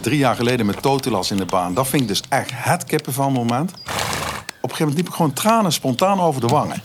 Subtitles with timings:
[0.00, 1.74] drie jaar geleden met Totilas in de baan.
[1.74, 3.70] Dat vind ik dus echt het kippenvelmoment.
[3.70, 3.90] Op een
[4.60, 6.82] gegeven moment liep ik gewoon tranen spontaan over de wangen.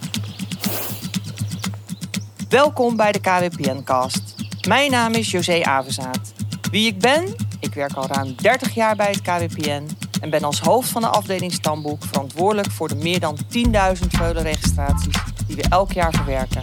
[2.50, 4.36] Welkom bij de KWPN-cast.
[4.68, 6.34] Mijn naam is José Avenzaat.
[6.72, 7.36] Wie ik ben?
[7.60, 9.88] Ik werk al ruim 30 jaar bij het KWPN
[10.22, 15.16] en ben als hoofd van de afdeling Stamboek verantwoordelijk voor de meer dan 10.000 veulenregistraties
[15.48, 16.62] die we elk jaar verwerken.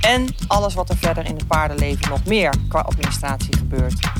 [0.00, 4.10] En alles wat er verder in het paardenleven nog meer qua administratie gebeurt.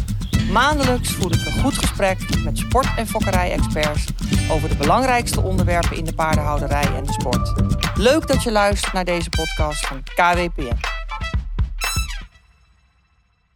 [0.52, 4.06] Maandelijks voer ik een goed gesprek met sport- en fokkerij-experts
[4.50, 7.52] over de belangrijkste onderwerpen in de paardenhouderij en de sport.
[7.98, 10.76] Leuk dat je luistert naar deze podcast van KWPN.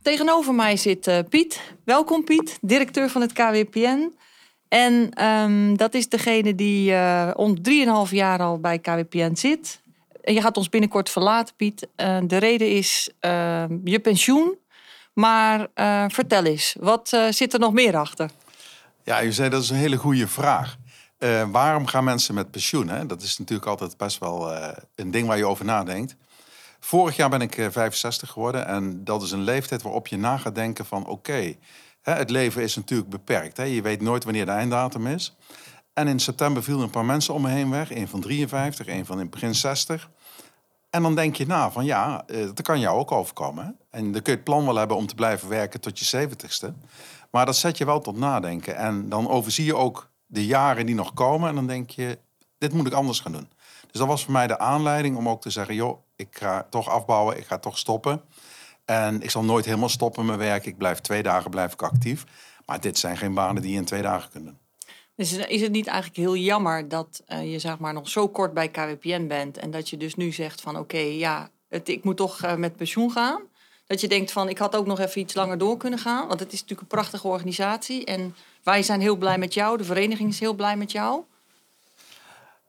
[0.02, 1.74] Tegenover mij zit uh, Piet.
[1.84, 4.14] Welkom Piet, directeur van het KWPN.
[4.68, 7.56] En um, dat is degene die uh, om
[8.08, 9.82] 3,5 jaar al bij KWPN zit.
[10.20, 11.88] En je gaat ons binnenkort verlaten, Piet.
[11.96, 13.10] Uh, de reden is
[13.84, 14.64] je pensioen.
[15.16, 15.68] Maar
[16.08, 18.30] vertel eens, wat zit er nog meer achter?
[19.02, 20.76] Ja, u zei dat is een hele goede vraag.
[21.50, 23.06] waarom gaan mensen met pensioen?
[23.06, 24.52] Dat is natuurlijk altijd best wel
[24.94, 26.16] een ding waar je over nadenkt.
[26.80, 30.54] Vorig jaar ben ik 65 geworden en dat is een leeftijd waarop je na gaat
[30.54, 31.54] denken van oké,
[32.02, 33.56] het leven is natuurlijk beperkt.
[33.56, 33.62] Hè?
[33.62, 35.36] Je weet nooit wanneer de einddatum is.
[35.92, 37.94] En in september vielen een paar mensen om me heen weg.
[37.94, 40.10] Een van 53, een van in begin 60.
[40.96, 43.78] En dan denk je na van ja, eh, dat kan jou ook overkomen.
[43.90, 46.72] En dan kun je het plan wel hebben om te blijven werken tot je 70ste.
[47.30, 48.76] Maar dat zet je wel tot nadenken.
[48.76, 51.48] En dan overzie je ook de jaren die nog komen.
[51.48, 52.18] En dan denk je,
[52.58, 53.48] dit moet ik anders gaan doen.
[53.90, 56.88] Dus dat was voor mij de aanleiding om ook te zeggen, joh, ik ga toch
[56.88, 58.20] afbouwen, ik ga toch stoppen.
[58.84, 60.66] En ik zal nooit helemaal stoppen met mijn werk.
[60.66, 62.24] Ik blijf twee dagen blijf ik actief.
[62.66, 64.58] Maar dit zijn geen banen die je in twee dagen kunt doen.
[65.16, 68.54] Dus is het niet eigenlijk heel jammer dat uh, je zeg maar nog zo kort
[68.54, 71.50] bij KWPN bent en dat je dus nu zegt van oké, ja,
[71.84, 73.42] ik moet toch uh, met pensioen gaan.
[73.86, 76.28] Dat je denkt van ik had ook nog even iets langer door kunnen gaan.
[76.28, 79.76] Want het is natuurlijk een prachtige organisatie en wij zijn heel blij met jou.
[79.76, 81.22] De vereniging is heel blij met jou.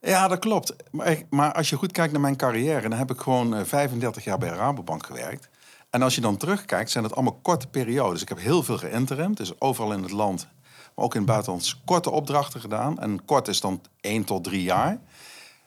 [0.02, 0.75] Ja, dat klopt.
[0.92, 4.38] Maar, maar als je goed kijkt naar mijn carrière, dan heb ik gewoon 35 jaar
[4.38, 5.50] bij Rabobank gewerkt.
[5.90, 8.22] En als je dan terugkijkt, zijn het allemaal korte periodes.
[8.22, 10.47] Ik heb heel veel geïnterimd, dus overal in het land,
[10.97, 13.00] maar ook in het buitenland, korte opdrachten gedaan.
[13.00, 15.00] En kort is dan 1 tot 3 jaar.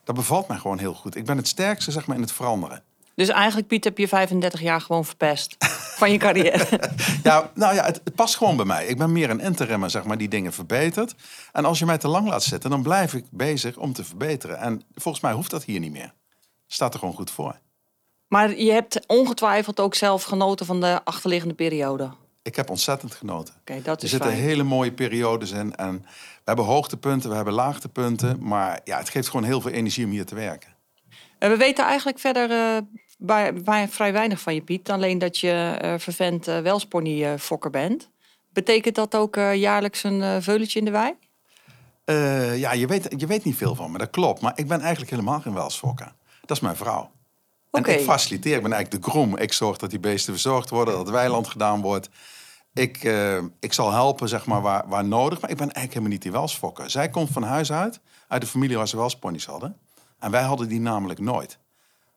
[0.04, 1.16] Dat bevalt mij gewoon heel goed.
[1.16, 2.82] Ik ben het sterkste zeg maar, in het veranderen.
[3.14, 5.56] Dus eigenlijk, Piet, heb je 35 jaar gewoon verpest
[5.98, 6.66] van je carrière.
[7.22, 8.86] ja, nou ja, het, het, past gewoon bij mij.
[8.86, 11.14] Ik ben meer een interimmer, zeg maar, die dingen verbetert.
[11.52, 14.58] En als je mij te lang laat zitten, dan blijf ik bezig om te verbeteren.
[14.58, 16.14] En volgens mij hoeft dat hier niet meer.
[16.66, 17.58] Staat er gewoon goed voor.
[18.28, 22.10] Maar je hebt ongetwijfeld ook zelf genoten van de achterliggende periode.
[22.42, 23.54] Ik heb ontzettend genoten.
[23.60, 25.74] Okay, dat er zitten hele mooie periodes in.
[25.74, 28.36] En we hebben hoogtepunten, we hebben laagtepunten.
[28.40, 30.74] Maar ja, het geeft gewoon heel veel energie om hier te werken.
[31.38, 32.78] En we weten eigenlijk verder uh,
[33.18, 34.90] bij, bij, vrij weinig van je, Piet.
[34.90, 38.10] Alleen dat je uh, vervent uh, welspony-fokker bent.
[38.52, 41.14] Betekent dat ook jaarlijks een veulentje in de wei?
[42.58, 44.40] ja, je weet, je weet niet veel van me, dat klopt.
[44.40, 46.12] Maar ik ben eigenlijk helemaal geen welsfokker.
[46.40, 47.10] Dat is mijn vrouw.
[47.70, 49.36] En ik faciliteer, ik ben eigenlijk de groom.
[49.36, 52.08] Ik zorg dat die beesten verzorgd worden, dat het weiland gedaan wordt.
[52.74, 55.40] Ik, uh, ik zal helpen, zeg maar, waar, waar nodig.
[55.40, 56.90] Maar ik ben eigenlijk helemaal niet die welsfokker.
[56.90, 59.76] Zij komt van huis uit, uit de familie waar ze welsponies hadden.
[60.18, 61.58] En wij hadden die namelijk nooit.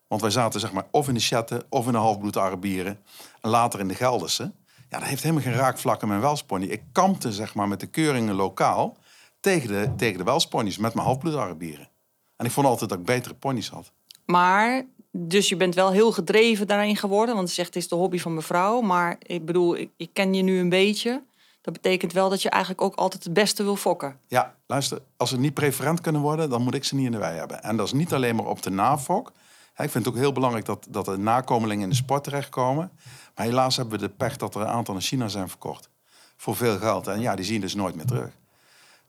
[0.08, 3.00] Want wij zaten, zeg maar, of in de Chatten, of in de halfbloed Arabieren.
[3.42, 4.52] En later in de Gelderse.
[4.90, 6.66] Ja, dat heeft helemaal geen raakvlakken met mijn welspony.
[6.66, 8.98] Ik kampte, zeg maar, met de keuringen lokaal
[9.40, 11.90] tegen de, tegen de welsponies met mijn halfbloed Arabieren.
[12.36, 13.92] En ik vond altijd dat ik betere ponies had.
[14.26, 14.86] Maar
[15.18, 17.36] dus je bent wel heel gedreven daarin geworden.
[17.36, 18.82] Want je zegt het is de hobby van mevrouw.
[18.82, 21.24] Maar ik bedoel, ik, ken je nu een beetje.
[21.62, 24.20] Dat betekent wel dat je eigenlijk ook altijd het beste wil fokken.
[24.28, 25.02] Ja, luister.
[25.18, 27.64] Als ze niet preferent kunnen worden, dan moet ik ze niet in de wei hebben.
[27.64, 29.32] En dat is niet alleen maar op de nafok.
[29.78, 32.92] Ik vind het ook heel belangrijk dat, dat de nakomelingen in de sport terechtkomen.
[33.36, 35.90] Maar helaas hebben we de pech dat er een aantal naar China zijn verkocht.
[36.38, 37.08] Voor veel geld.
[37.08, 38.32] En ja, die zien dus nooit meer terug.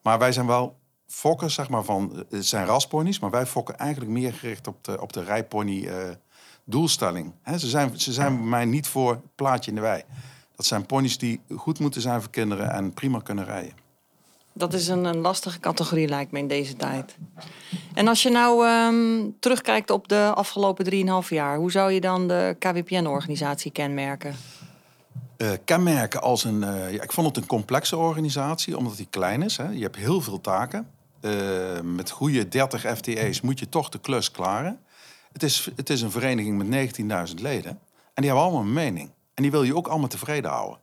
[0.03, 0.76] Maar wij zijn wel
[1.06, 5.00] fokken, zeg maar, van, het zijn rasponies, maar wij fokken eigenlijk meer gericht op de,
[5.00, 5.94] op de rijpony uh,
[6.65, 7.32] doelstelling.
[7.56, 10.03] ze, zijn, ze zijn bij mij niet voor plaatje in de wei.
[10.56, 13.82] Dat zijn ponies die goed moeten zijn voor kinderen en prima kunnen rijden.
[14.52, 17.17] Dat is een, een lastige categorie, lijkt me, in deze tijd.
[17.94, 22.28] En als je nou um, terugkijkt op de afgelopen 3,5 jaar, hoe zou je dan
[22.28, 24.34] de KWPN-organisatie kenmerken?
[25.38, 26.62] Uh, kenmerken als een.
[26.62, 29.56] Uh, ja, ik vond het een complexe organisatie, omdat die klein is.
[29.56, 29.69] Hè.
[29.69, 30.90] Je hebt heel veel taken.
[31.25, 34.81] Uh, met goede 30 FTE's moet je toch de klus klaren.
[35.32, 36.97] Het is, het is een vereniging met
[37.29, 37.71] 19.000 leden.
[37.71, 39.11] En die hebben allemaal een mening.
[39.35, 40.79] En die wil je ook allemaal tevreden houden.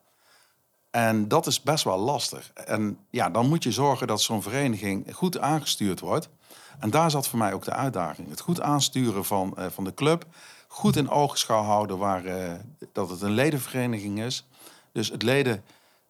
[0.92, 2.52] En dat is best wel lastig.
[2.54, 6.30] En ja, dan moet je zorgen dat zo'n vereniging goed aangestuurd wordt.
[6.80, 8.30] En daar zat voor mij ook de uitdaging.
[8.30, 10.26] Het goed aansturen van, uh, van de club.
[10.68, 12.52] Goed in oogschouw houden waar, uh,
[12.92, 14.48] dat het een ledenvereniging is.
[14.92, 15.64] Dus het leden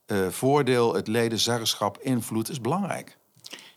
[0.06, 3.18] eh, voordeel, het ledenzeggenschap, invloed is belangrijk.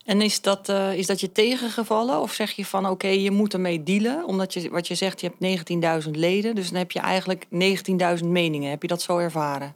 [0.05, 2.21] En is dat, uh, is dat je tegengevallen?
[2.21, 4.27] Of zeg je van oké, je moet ermee dealen?
[4.27, 6.55] Omdat je, wat je zegt, je hebt 19.000 leden.
[6.55, 7.47] Dus dan heb je eigenlijk
[8.21, 8.71] 19.000 meningen.
[8.71, 9.75] Heb je dat zo ervaren?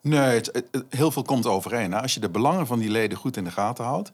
[0.00, 1.94] Nee, het, heel veel komt overeen.
[1.94, 4.12] Als je de belangen van die leden goed in de gaten houdt,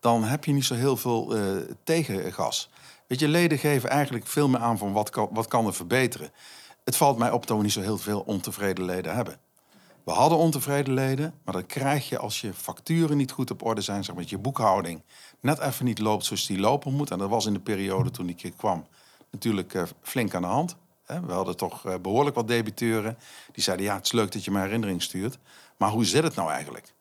[0.00, 1.42] dan heb je niet zo heel veel uh,
[1.84, 2.70] tegengas.
[3.06, 6.32] Weet je, leden geven eigenlijk veel meer aan van wat wat kan er verbeteren.
[6.84, 9.36] Het valt mij op dat we niet zo heel veel ontevreden leden hebben.
[10.04, 13.80] We hadden ontevreden leden, maar dat krijg je als je facturen niet goed op orde
[13.80, 15.02] zijn, zeg maar, je boekhouding
[15.40, 17.10] net even niet loopt zoals die lopen moet.
[17.10, 18.86] En dat was in de periode toen ik hier kwam
[19.30, 20.76] natuurlijk uh, flink aan de hand.
[21.06, 23.18] We hadden toch uh, behoorlijk wat debiteuren.
[23.52, 25.38] Die zeiden, ja, het is leuk dat je me herinnering stuurt.
[25.76, 26.94] Maar hoe zit het nou eigenlijk?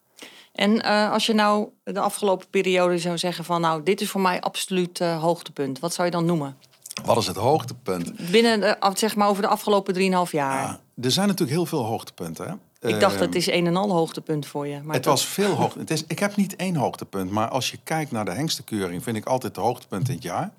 [0.53, 3.61] En uh, als je nou de afgelopen periode zou zeggen van...
[3.61, 5.79] nou, dit is voor mij absoluut hoogtepunt.
[5.79, 6.57] Wat zou je dan noemen?
[7.05, 8.31] Wat is het hoogtepunt?
[8.31, 9.99] Binnen, de, zeg maar, over de afgelopen 3,5
[10.31, 10.63] jaar.
[10.63, 12.47] Ja, er zijn natuurlijk heel veel hoogtepunten.
[12.47, 12.53] Hè?
[12.81, 14.81] Ik dacht, het is een en al hoogtepunt voor je.
[14.83, 16.03] Maar het was veel hoogtepunt.
[16.07, 19.03] Ik heb niet één hoogtepunt, maar als je kijkt naar de hengstekeuring...
[19.03, 20.51] vind ik altijd de hoogtepunt in het jaar.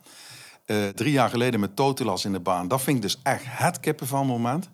[0.66, 2.68] Uh, drie jaar geleden met Totilas in de baan.
[2.68, 4.68] Dat vind ik dus echt het kippenvelmoment.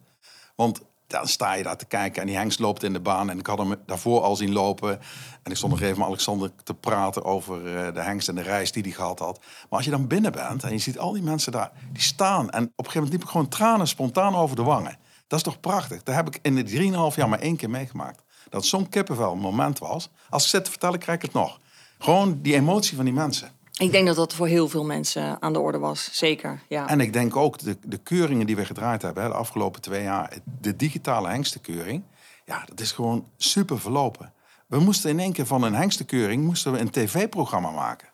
[0.55, 3.31] Want dan sta je daar te kijken en die hengst loopt in de baan.
[3.31, 5.01] En ik had hem daarvoor al zien lopen.
[5.43, 8.43] En ik stond nog even met Alexander te praten over uh, de hengst en de
[8.43, 9.39] reis die hij gehad had.
[9.39, 12.51] Maar als je dan binnen bent en je ziet al die mensen daar, die staan.
[12.51, 14.99] En op een gegeven moment liep ik gewoon tranen spontaan over de wangen.
[15.29, 16.03] Dat is toch prachtig?
[16.03, 18.23] Dat heb ik in de 3,5 jaar maar één keer meegemaakt.
[18.49, 20.11] Dat zo'n kippenvel moment was.
[20.31, 21.59] Als ik zit te vertellen, krijg ik het nog.
[21.99, 23.51] Gewoon die emotie van die mensen.
[23.79, 26.63] Ik denk dat dat voor heel veel mensen aan de orde was, zeker.
[26.69, 26.89] Ja.
[26.89, 30.03] En ik denk ook de, de keuringen die we gedraaid hebben hè, de afgelopen twee
[30.03, 32.03] jaar, de digitale hengstekeuring,
[32.45, 34.33] ja, dat is gewoon super verlopen.
[34.67, 38.09] We moesten in één keer van een hengstekeuring moesten we een tv-programma maken.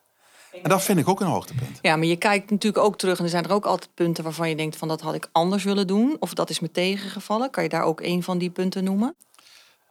[0.62, 1.78] En dat vind ik ook een hoogtepunt.
[1.82, 4.48] Ja, maar je kijkt natuurlijk ook terug en er zijn er ook altijd punten waarvan
[4.48, 6.16] je denkt van dat had ik anders willen doen.
[6.20, 7.50] Of dat is me tegengevallen.
[7.50, 9.14] Kan je daar ook een van die punten noemen?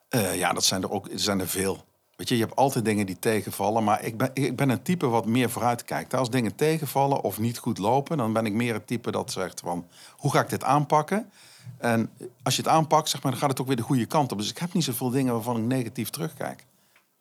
[0.10, 1.84] Uh, ja, dat zijn er ook er zijn er veel.
[2.16, 5.08] Weet je, je hebt altijd dingen die tegenvallen, maar ik ben, ik ben een type
[5.08, 6.14] wat meer vooruit kijkt.
[6.14, 9.60] Als dingen tegenvallen of niet goed lopen, dan ben ik meer het type dat zegt
[9.60, 11.32] van hoe ga ik dit aanpakken?
[11.78, 12.10] En
[12.44, 14.38] als je het aanpakt, zeg maar, dan gaat het ook weer de goede kant op.
[14.38, 16.66] Dus ik heb niet zoveel dingen waarvan ik negatief terugkijk.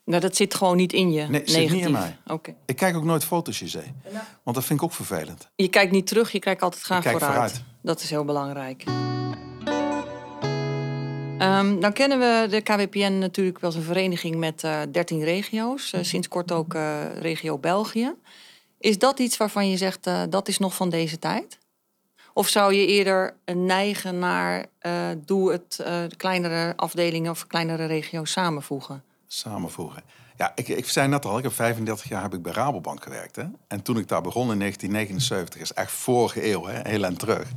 [0.04, 1.20] Nou, dat zit gewoon niet in je.
[1.20, 1.54] Nee, negatief.
[1.54, 2.16] zit niet in mij.
[2.26, 2.56] Okay.
[2.66, 3.84] Ik kijk ook nooit foto's, je zei.
[4.42, 5.48] Want dat vind ik ook vervelend.
[5.56, 7.24] Je kijkt niet terug, je kijkt altijd graag vooruit.
[7.24, 7.62] vooruit.
[7.82, 8.84] Dat is heel belangrijk.
[11.38, 15.24] Um, dan kennen we de KWPN natuurlijk wel als een vereniging met uh, eh, 13
[15.24, 15.92] regio's.
[15.92, 18.14] Uh, sinds kort ook uh, regio België.
[18.78, 21.58] Is dat iets waarvan je zegt dat is nog van deze tijd?
[22.32, 24.66] Of zou je eerder neigen naar
[25.24, 25.76] doe het
[26.08, 29.04] de kleinere afdelingen of kleinere regio's samenvoegen?
[29.32, 30.02] Samenvoegen.
[30.36, 33.36] Ja, ik, ik zei net al, ik heb 35 jaar heb ik bij Rabobank gewerkt.
[33.36, 33.44] Hè?
[33.68, 36.88] En toen ik daar begon in 1979, is echt vorige eeuw, hè?
[36.88, 37.48] heel lang terug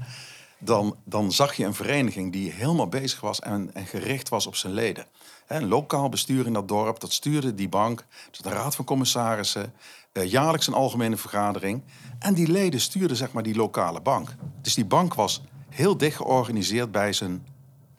[0.66, 4.56] dan, dan zag je een vereniging die helemaal bezig was en, en gericht was op
[4.56, 5.06] zijn leden.
[5.48, 9.74] een lokaal bestuur in dat dorp, dat stuurde die bank, de raad van commissarissen,
[10.12, 11.84] eh, jaarlijks een algemene vergadering.
[12.20, 14.36] En die leden stuurden zeg maar die lokale bank.
[14.62, 17.46] Dus die bank was heel dicht georganiseerd bij zijn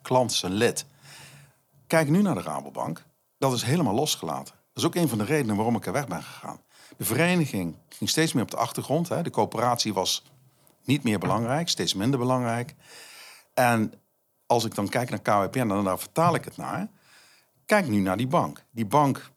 [0.01, 0.85] klant, zijn lid.
[1.87, 3.03] Kijk nu naar de Rabobank,
[3.37, 4.55] dat is helemaal losgelaten.
[4.55, 6.61] Dat is ook een van de redenen waarom ik er weg ben gegaan.
[6.97, 9.09] De vereniging ging steeds meer op de achtergrond.
[9.09, 9.21] Hè.
[9.21, 10.23] De coöperatie was
[10.83, 12.75] niet meer belangrijk, steeds minder belangrijk.
[13.53, 13.93] En
[14.45, 16.87] als ik dan kijk naar KWPN, dan daar vertaal ik het naar.
[17.65, 18.63] Kijk nu naar die bank.
[18.71, 19.31] Die bank,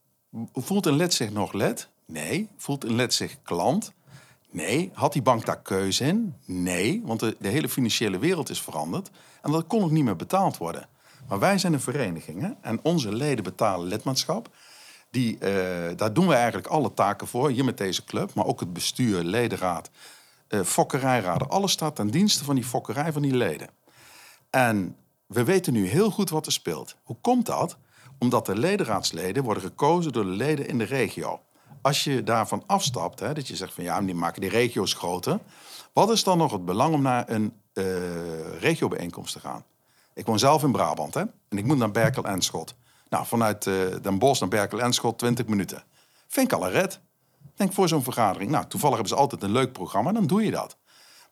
[0.53, 1.89] voelt een lid zich nog lid?
[2.07, 2.49] Nee.
[2.57, 3.93] Voelt een lid zich klant?
[4.51, 4.91] Nee.
[4.95, 6.35] Had die bank daar keuze in?
[6.45, 7.03] Nee.
[7.05, 9.11] Want de, de hele financiële wereld is veranderd.
[9.43, 10.89] En dat kon ook niet meer betaald worden.
[11.31, 12.51] Maar wij zijn een vereniging hè?
[12.61, 14.49] en onze leden betalen lidmaatschap.
[15.11, 15.41] Die, uh,
[15.97, 18.35] daar doen we eigenlijk alle taken voor, hier met deze club.
[18.35, 19.91] Maar ook het bestuur, ledenraad,
[20.49, 21.49] uh, fokkerijraden.
[21.49, 23.69] Alles staat ten dienste van die fokkerij van die leden.
[24.51, 24.97] En
[25.27, 26.97] we weten nu heel goed wat er speelt.
[27.03, 27.77] Hoe komt dat?
[28.19, 31.41] Omdat de ledenraadsleden worden gekozen door de leden in de regio.
[31.83, 35.39] Als je daarvan afstapt, hè, dat je zegt van ja, die maken die regio's groter.
[35.93, 37.85] Wat is dan nog het belang om naar een uh,
[38.61, 39.65] regiobijeenkomst te gaan?
[40.15, 42.75] Ik woon zelf in Brabant hè, en ik moet naar Berkel en Schot.
[43.09, 45.83] Nou, vanuit uh, Den Bosch naar Berkel en Schot 20 minuten.
[46.27, 47.01] Vind ik al een red.
[47.55, 50.51] Denk voor zo'n vergadering, nou, toevallig hebben ze altijd een leuk programma, dan doe je
[50.51, 50.77] dat.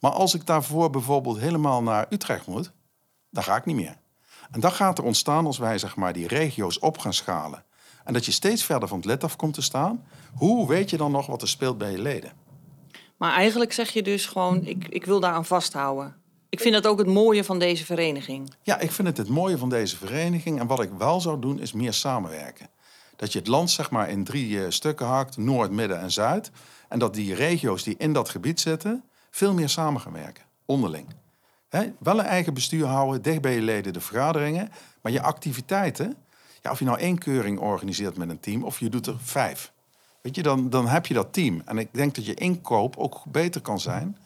[0.01, 2.73] Maar als ik daarvoor bijvoorbeeld helemaal naar Utrecht moet,
[3.31, 3.97] dan ga ik niet meer.
[4.51, 7.65] En dat gaat er ontstaan als wij zeg maar, die regio's op gaan schalen.
[8.05, 10.05] En dat je steeds verder van het lid af komt te staan.
[10.35, 12.33] Hoe weet je dan nog wat er speelt bij je leden?
[13.17, 16.17] Maar eigenlijk zeg je dus gewoon, ik, ik wil daaraan vasthouden.
[16.49, 18.55] Ik vind dat ook het mooie van deze vereniging.
[18.63, 20.61] Ja, ik vind het het mooie van deze vereniging.
[20.61, 22.69] En wat ik wel zou doen, is meer samenwerken
[23.19, 26.51] dat je het land zeg maar in drie uh, stukken hakt, Noord, Midden en Zuid.
[26.89, 31.07] En dat die regio's die in dat gebied zitten, veel meer samen gaan werken, onderling.
[31.99, 34.69] Wel een eigen bestuur houden, dicht bij je leden de vergaderingen.
[35.03, 36.17] Maar je activiteiten,
[36.63, 39.73] Ja, of je nou één keuring organiseert met een team of je doet er vijf.
[40.21, 41.63] Weet je, dan, dan heb je dat team.
[41.65, 44.17] En ik denk dat je inkoop ook beter kan zijn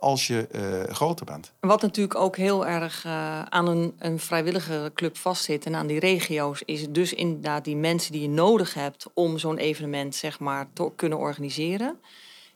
[0.00, 1.52] als je uh, groter bent.
[1.60, 5.98] Wat natuurlijk ook heel erg uh, aan een, een vrijwillige club vastzit en aan die
[5.98, 10.66] regio's, is dus inderdaad die mensen die je nodig hebt om zo'n evenement zeg maar
[10.72, 11.98] te kunnen organiseren.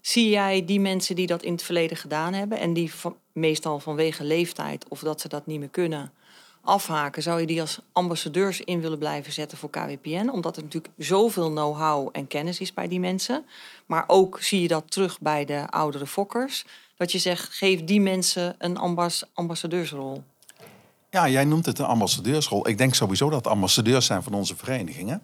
[0.00, 2.90] Zie jij die mensen die dat in het verleden gedaan hebben en die
[3.32, 6.12] meestal vanwege leeftijd of dat ze dat niet meer kunnen
[6.64, 10.28] afhaken, zou je die als ambassadeurs in willen blijven zetten voor KWPN?
[10.28, 13.44] Omdat er natuurlijk zoveel know-how en kennis is bij die mensen.
[13.86, 16.64] Maar ook zie je dat terug bij de oudere fokkers.
[16.96, 18.78] Dat je zegt, geef die mensen een
[19.34, 20.22] ambassadeursrol.
[21.10, 22.68] Ja, jij noemt het een ambassadeursrol.
[22.68, 25.22] Ik denk sowieso dat ambassadeurs zijn van onze verenigingen.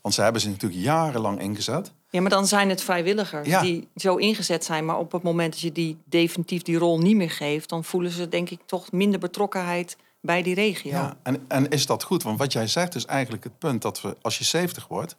[0.00, 1.92] Want ze hebben ze natuurlijk jarenlang ingezet.
[2.10, 4.84] Ja, maar dan zijn het vrijwilligers die zo ingezet zijn.
[4.84, 8.10] Maar op het moment dat je die definitief die rol niet meer geeft, dan voelen
[8.10, 10.90] ze denk ik toch minder betrokkenheid bij die regio.
[10.90, 12.22] Ja, en, en is dat goed?
[12.22, 15.16] Want wat jij zegt is eigenlijk het punt dat we, als je 70 wordt,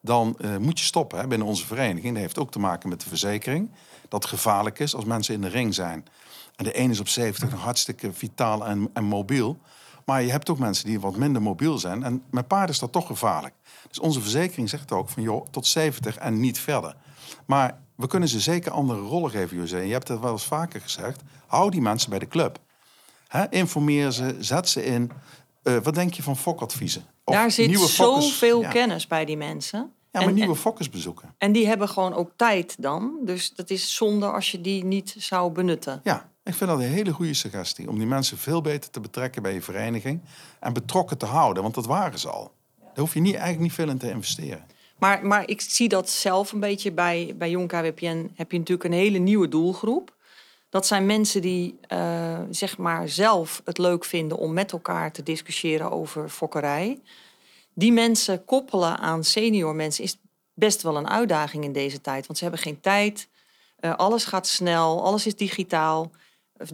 [0.00, 2.12] dan uh, moet je stoppen hè, binnen onze vereniging.
[2.12, 3.70] Dat heeft ook te maken met de verzekering.
[4.08, 6.06] Dat gevaarlijk is als mensen in de ring zijn.
[6.56, 9.58] En de een is op 70 nog hartstikke vitaal en, en mobiel.
[10.04, 12.02] Maar je hebt ook mensen die wat minder mobiel zijn.
[12.02, 13.54] En met paarden is dat toch gevaarlijk.
[13.88, 16.96] Dus onze verzekering zegt ook van joh, tot 70 en niet verder.
[17.46, 19.78] Maar we kunnen ze zeker andere rollen geven, José.
[19.78, 21.22] Je hebt het wel eens vaker gezegd.
[21.46, 22.58] Hou die mensen bij de club.
[23.28, 25.10] He, informeer ze, zet ze in.
[25.62, 27.04] Uh, wat denk je van fokadviezen?
[27.24, 28.70] Of Daar zit zoveel ja.
[28.70, 29.92] kennis bij die mensen.
[30.14, 31.34] Ja, maar en, nieuwe fokkers bezoeken.
[31.38, 33.18] En die hebben gewoon ook tijd dan.
[33.22, 36.00] Dus dat is zonde als je die niet zou benutten.
[36.04, 37.88] Ja, ik vind dat een hele goede suggestie.
[37.88, 40.20] Om die mensen veel beter te betrekken bij je vereniging.
[40.60, 42.52] En betrokken te houden, want dat waren ze al.
[42.78, 44.66] Daar hoef je niet, eigenlijk niet veel in te investeren.
[44.98, 48.30] Maar, maar ik zie dat zelf een beetje bij, bij Jong KWPN.
[48.34, 50.14] Heb je natuurlijk een hele nieuwe doelgroep.
[50.68, 55.22] Dat zijn mensen die uh, zeg maar zelf het leuk vinden om met elkaar te
[55.22, 57.00] discussiëren over fokkerij.
[57.74, 60.18] Die mensen koppelen aan senior mensen is
[60.54, 62.26] best wel een uitdaging in deze tijd.
[62.26, 63.28] Want ze hebben geen tijd.
[63.80, 66.10] Uh, alles gaat snel, alles is digitaal.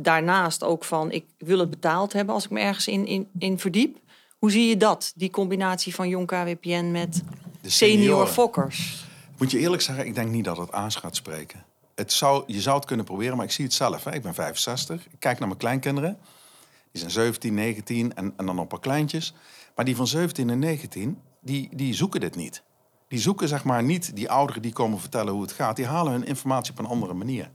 [0.00, 3.58] Daarnaast ook van ik wil het betaald hebben als ik me ergens in, in, in
[3.58, 3.98] verdiep.
[4.38, 7.22] Hoe zie je dat, die combinatie van jong KWPN met
[7.62, 9.04] senior fokkers?
[9.38, 11.64] Moet je eerlijk zeggen, ik denk niet dat het aan gaat spreken
[12.00, 14.04] het zou, je zou het kunnen proberen, maar ik zie het zelf.
[14.04, 14.14] Hè.
[14.14, 15.04] Ik ben 65.
[15.04, 16.18] Ik kijk naar mijn kleinkinderen.
[16.92, 19.34] Die zijn 17, 19 en, en dan nog een paar kleintjes.
[19.74, 22.62] Maar die van 17 en 19, die, die zoeken dit niet.
[23.08, 25.76] Die zoeken zeg maar niet die ouderen die komen vertellen hoe het gaat.
[25.76, 27.50] Die halen hun informatie op een andere manier.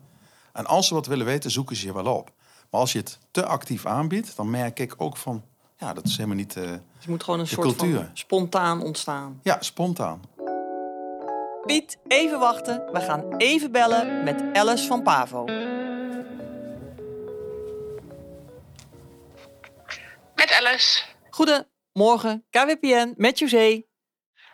[0.53, 2.31] En als ze wat willen weten, zoeken ze je wel op.
[2.69, 5.43] Maar als je het te actief aanbiedt, dan merk ik ook van...
[5.77, 6.63] Ja, dat is helemaal niet uh,
[6.99, 7.95] Je moet gewoon een soort cultuur.
[7.95, 9.39] van spontaan ontstaan.
[9.43, 10.21] Ja, spontaan.
[11.65, 12.83] Piet, even wachten.
[12.91, 15.43] We gaan even bellen met Alice van Pavo.
[20.35, 21.03] Met Alice.
[21.97, 23.83] Goedemorgen, KWPN met José.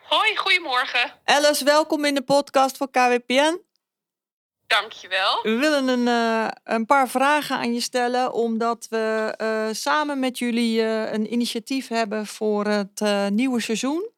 [0.08, 1.12] Hoi, goedemorgen.
[1.24, 3.60] Alice, welkom in de podcast van KWPN.
[4.66, 5.42] Dankjewel.
[5.42, 10.38] We willen een, uh, een paar vragen aan je stellen, omdat we uh, samen met
[10.38, 14.10] jullie uh, een initiatief hebben voor het nieuwe seizoen.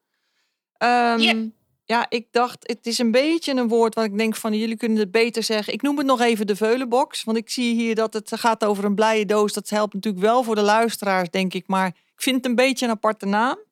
[0.77, 1.53] Um.
[1.85, 4.97] Ja, ik dacht, het is een beetje een woord wat ik denk van jullie kunnen
[4.97, 5.73] het beter zeggen.
[5.73, 7.23] Ik noem het nog even de veulenbox.
[7.23, 9.53] Want ik zie hier dat het gaat over een blije doos.
[9.53, 11.67] Dat helpt natuurlijk wel voor de luisteraars, denk ik.
[11.67, 13.57] Maar ik vind het een beetje een aparte naam.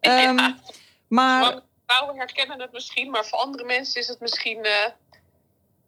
[0.00, 0.28] Ja.
[0.28, 0.58] Um,
[1.08, 1.60] maar...
[1.86, 4.86] Vrouwen herkennen het misschien, maar voor andere mensen is het misschien uh,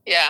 [0.03, 0.29] ja,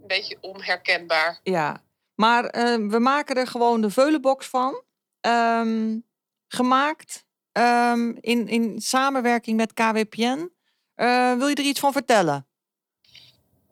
[0.00, 1.40] een beetje onherkenbaar.
[1.42, 1.82] Ja,
[2.14, 4.82] maar uh, we maken er gewoon de veulenbox van.
[5.20, 6.04] Um,
[6.48, 10.50] gemaakt um, in, in samenwerking met KWPN.
[10.96, 12.46] Uh, wil je er iets van vertellen?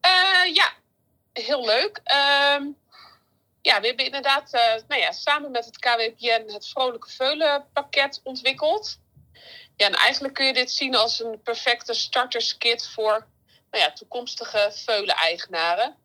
[0.06, 0.72] Uh, ja,
[1.32, 2.00] heel leuk.
[3.62, 8.20] Ja, we hebben inderdaad uh, nou ja, samen met het KWPN het Vrolijke Veulen pakket
[8.22, 8.98] ontwikkeld.
[9.76, 13.26] Ja, en eigenlijk kun je dit zien als een perfecte starterskit voor
[13.70, 15.96] nou ja, toekomstige veulen-eigenaren.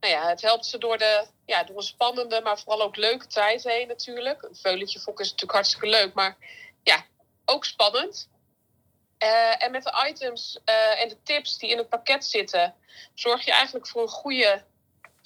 [0.00, 3.26] Nou ja, het helpt ze door, de, ja, door een spannende, maar vooral ook leuke
[3.26, 4.42] tijd heen natuurlijk.
[4.42, 6.36] Een veulentje fokken is natuurlijk hartstikke leuk, maar
[6.82, 7.04] ja,
[7.44, 8.28] ook spannend.
[9.18, 12.74] Uh, en met de items uh, en de tips die in het pakket zitten,
[13.14, 14.64] zorg je eigenlijk voor een goede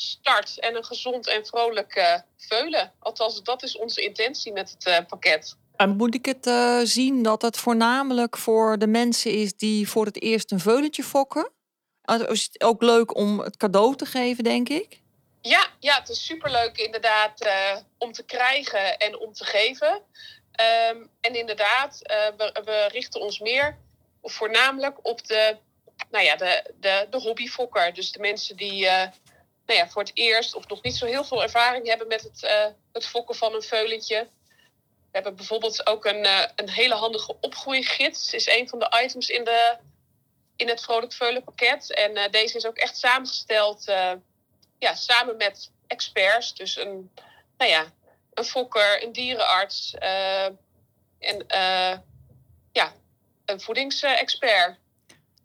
[0.01, 2.93] start en een gezond en vrolijk uh, veulen.
[2.99, 5.57] Althans, dat is onze intentie met het pakket.
[5.77, 6.51] En moet ik het
[6.89, 11.51] zien dat het voornamelijk voor de mensen is die voor het eerst een veulentje fokken?
[12.29, 15.01] Is het ook leuk om het cadeau te geven, denk ik?
[15.41, 17.49] Ja, ja het is superleuk inderdaad
[17.99, 20.03] om te krijgen en om te geven.
[20.93, 23.79] Um, en inderdaad, uh, we, we, richten ons meer
[24.21, 25.57] of voornamelijk op de,
[26.11, 27.95] nou ja, de, de, de hobbyfokker.
[27.95, 28.89] Dus de mensen die
[29.69, 32.43] nou ja, voor het eerst of nog niet zo heel veel ervaring hebben met het,
[32.43, 34.29] uh, het fokken van een veulentje.
[35.11, 38.35] We hebben bijvoorbeeld ook een, eh, een hele handige opgroeigids.
[38.35, 39.77] Is een van de items in, de,
[40.57, 41.95] in het Vrolijk Veulen pakket.
[41.95, 44.13] En eh, deze is ook echt samengesteld eh,
[44.79, 46.55] ja, samen met experts.
[46.55, 47.13] Dus een,
[47.57, 47.93] nou ja,
[48.35, 49.95] een fokker, een dierenarts
[51.19, 51.47] en
[52.73, 52.95] ja,
[53.45, 54.79] een voedingsexpert.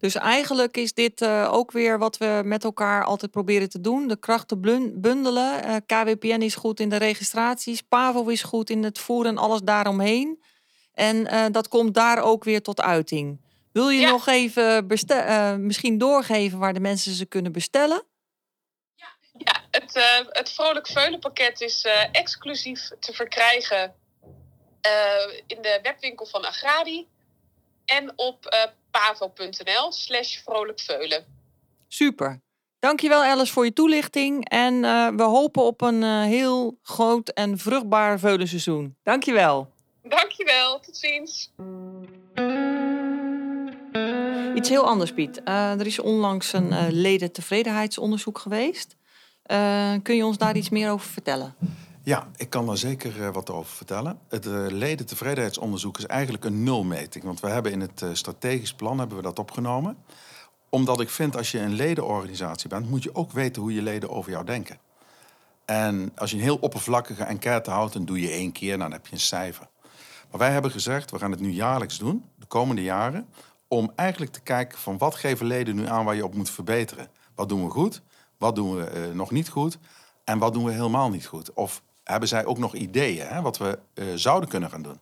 [0.04, 4.08] Dus eigenlijk is dit uh, ook weer wat we met elkaar altijd proberen te doen.
[4.08, 4.62] De krachten
[5.02, 5.68] bundelen.
[5.68, 7.82] Uh, KWPN is goed in de registraties.
[7.82, 10.44] PAVO is goed in het voeren en alles daaromheen.
[10.94, 13.42] En uh, dat komt daar ook weer tot uiting.
[13.72, 14.10] Wil je ja.
[14.10, 14.86] nog even
[15.66, 18.04] misschien doorgeven waar de mensen ze kunnen bestellen?
[18.96, 19.08] Ja,
[19.38, 23.94] ja het, het Vrolijk Veulen pakket is exclusief te verkrijgen
[25.48, 27.08] in de webwinkel van Agrari.
[27.86, 31.26] En op pavo.nl slash vrolijkveulen.
[31.88, 32.42] Super.
[32.80, 34.50] Dankjewel Alice voor je toelichting.
[34.50, 38.96] En uh, we hopen op een uh, heel groot en vruchtbaar veulenseizoen.
[39.04, 39.72] Dankjewel.
[40.04, 40.80] Dankjewel.
[40.80, 41.52] Tot ziens.
[44.56, 45.42] Iets heel anders, Piet.
[45.46, 48.96] Uh, er is onlangs een ledentevredenheidsonderzoek geweest.
[50.04, 51.56] kun je ons daar iets meer over vertellen?
[52.06, 54.20] Ja, ik kan daar zeker uh, wat over vertellen.
[54.28, 57.24] Het uh, ledentevredenheidsonderzoek is eigenlijk een nulmeting.
[57.24, 59.98] Want we hebben in het uh, strategisch plan hebben we dat opgenomen.
[60.70, 64.10] Omdat ik vind, als je een ledenorganisatie bent, moet je ook weten hoe je leden
[64.10, 64.80] over jou denken.
[65.66, 69.08] En als je een heel oppervlakkige enquête houdt, dan doe je één keer, dan heb
[69.08, 69.68] je een cijfer.
[70.30, 73.28] Maar wij hebben gezegd, we gaan het nu jaarlijks doen, de komende jaren,
[73.68, 77.08] om eigenlijk te kijken van wat geven leden nu aan waar je op moet verbeteren.
[77.36, 78.02] Wat doen we goed,
[78.38, 79.78] wat doen we nog niet goed
[80.24, 81.54] en wat doen we helemaal niet goed.
[81.54, 85.00] Of hebben zij ook nog ideeën hè, wat we uh, zouden kunnen gaan doen.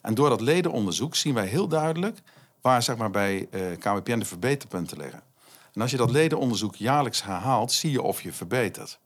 [0.00, 2.18] En door dat ledenonderzoek zien wij heel duidelijk
[2.60, 5.22] waar zeg maar, bij eh, KWPN de verbeterpunten liggen.
[5.74, 8.98] En als je dat ledenonderzoek jaarlijks herhaalt, zie je of je verbetert.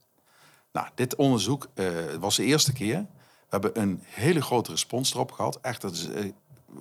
[0.72, 1.88] Nou, dit onderzoek uh,
[2.20, 2.96] was de eerste keer.
[2.98, 5.58] We hebben een hele grote respons erop gehad.
[5.60, 6.08] Echt, dat is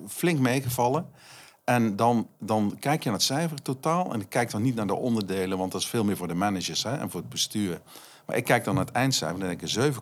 [0.08, 1.10] flink meegevallen.
[1.64, 4.12] En dan, dan kijk je naar het cijfer totaal.
[4.12, 6.82] En kijk dan niet naar de onderdelen, want dat is veel meer voor de managers
[6.82, 7.80] hè, en voor het bestuur.
[8.26, 9.94] Maar ik kijk dan naar het eindcijfer en denk ik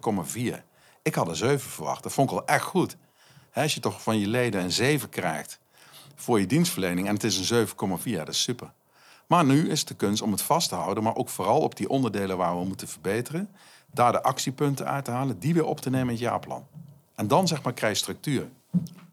[0.56, 0.62] 7,4.
[1.02, 2.02] Ik had een 7 verwacht.
[2.02, 2.96] Dat vond ik al echt goed.
[3.54, 5.58] als je toch van je leden een 7 krijgt
[6.14, 7.72] voor je dienstverlening en het is een 7,4,
[8.16, 8.72] dat is super.
[9.26, 11.88] Maar nu is de kunst om het vast te houden, maar ook vooral op die
[11.88, 13.48] onderdelen waar we moeten verbeteren,
[13.92, 16.66] daar de actiepunten uit te halen, die weer op te nemen in het jaarplan.
[17.14, 18.48] En dan zeg maar krijg je structuur.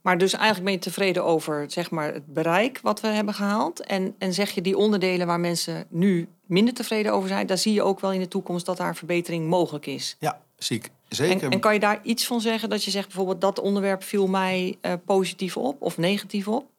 [0.02, 3.86] Maar dus eigenlijk ben je tevreden over zeg maar, het bereik wat we hebben gehaald.
[3.86, 7.73] En, en zeg je die onderdelen waar mensen nu minder tevreden over zijn, daar zie
[7.73, 10.15] je ook wel in de toekomst dat daar verbetering mogelijk is.
[10.19, 11.43] Ja, zie ik zeker.
[11.43, 14.27] En, en kan je daar iets van zeggen dat je zegt bijvoorbeeld dat onderwerp viel
[14.27, 16.69] mij uh, positief op of negatief op?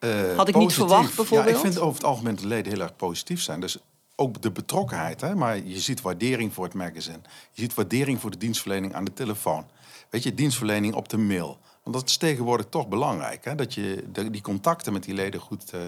[0.00, 1.50] Uh, Had ik niet verwacht bijvoorbeeld?
[1.50, 3.60] Ja, ik vind over het algemeen de leden heel erg positief zijn.
[3.60, 3.78] Dus
[4.16, 5.20] ook de betrokkenheid.
[5.20, 5.34] Hè?
[5.34, 7.20] Maar je ziet waardering voor het magazine.
[7.52, 9.66] Je ziet waardering voor de dienstverlening aan de telefoon.
[10.10, 11.58] Weet je, dienstverlening op de mail.
[11.82, 13.44] Want dat is tegenwoordig toch belangrijk.
[13.44, 13.54] Hè?
[13.54, 15.80] Dat je die contacten met die leden goed, uh,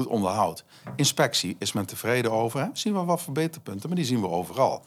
[0.00, 0.64] goed onderhoudt.
[0.96, 2.60] Inspectie is men tevreden over.
[2.60, 2.68] Hè?
[2.72, 4.84] Zien we wat verbeterpunten, maar die zien we overal.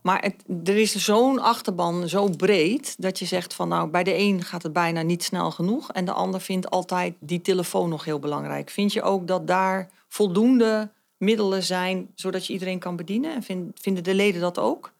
[0.00, 4.16] Maar het, er is zo'n achterban zo breed dat je zegt van nou bij de
[4.16, 8.04] een gaat het bijna niet snel genoeg en de ander vindt altijd die telefoon nog
[8.04, 8.70] heel belangrijk.
[8.70, 14.04] Vind je ook dat daar voldoende middelen zijn zodat je iedereen kan bedienen en vinden
[14.04, 14.92] de leden dat ook?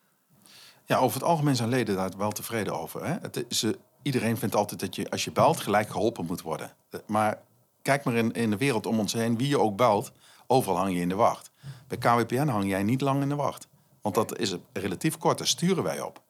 [0.85, 3.07] Ja, over het algemeen zijn leden daar wel tevreden over.
[3.07, 3.15] Hè?
[3.21, 6.71] Het, ze, iedereen vindt altijd dat je als je belt gelijk geholpen moet worden.
[7.07, 7.43] Maar
[7.87, 10.13] kijk maar in, in de wereld om ons heen, wie je ook belt,
[10.47, 11.51] overal hang je in de wacht.
[11.89, 13.69] Bij KWPN hang jij niet lang in de wacht.
[14.01, 16.23] Want dat is relatief kort, daar sturen wij op.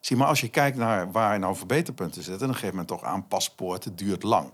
[0.00, 3.26] Zie maar, als je kijkt naar waar nou verbeterpunten zitten, dan geeft men toch aan
[3.26, 4.52] paspoorten duurt lang.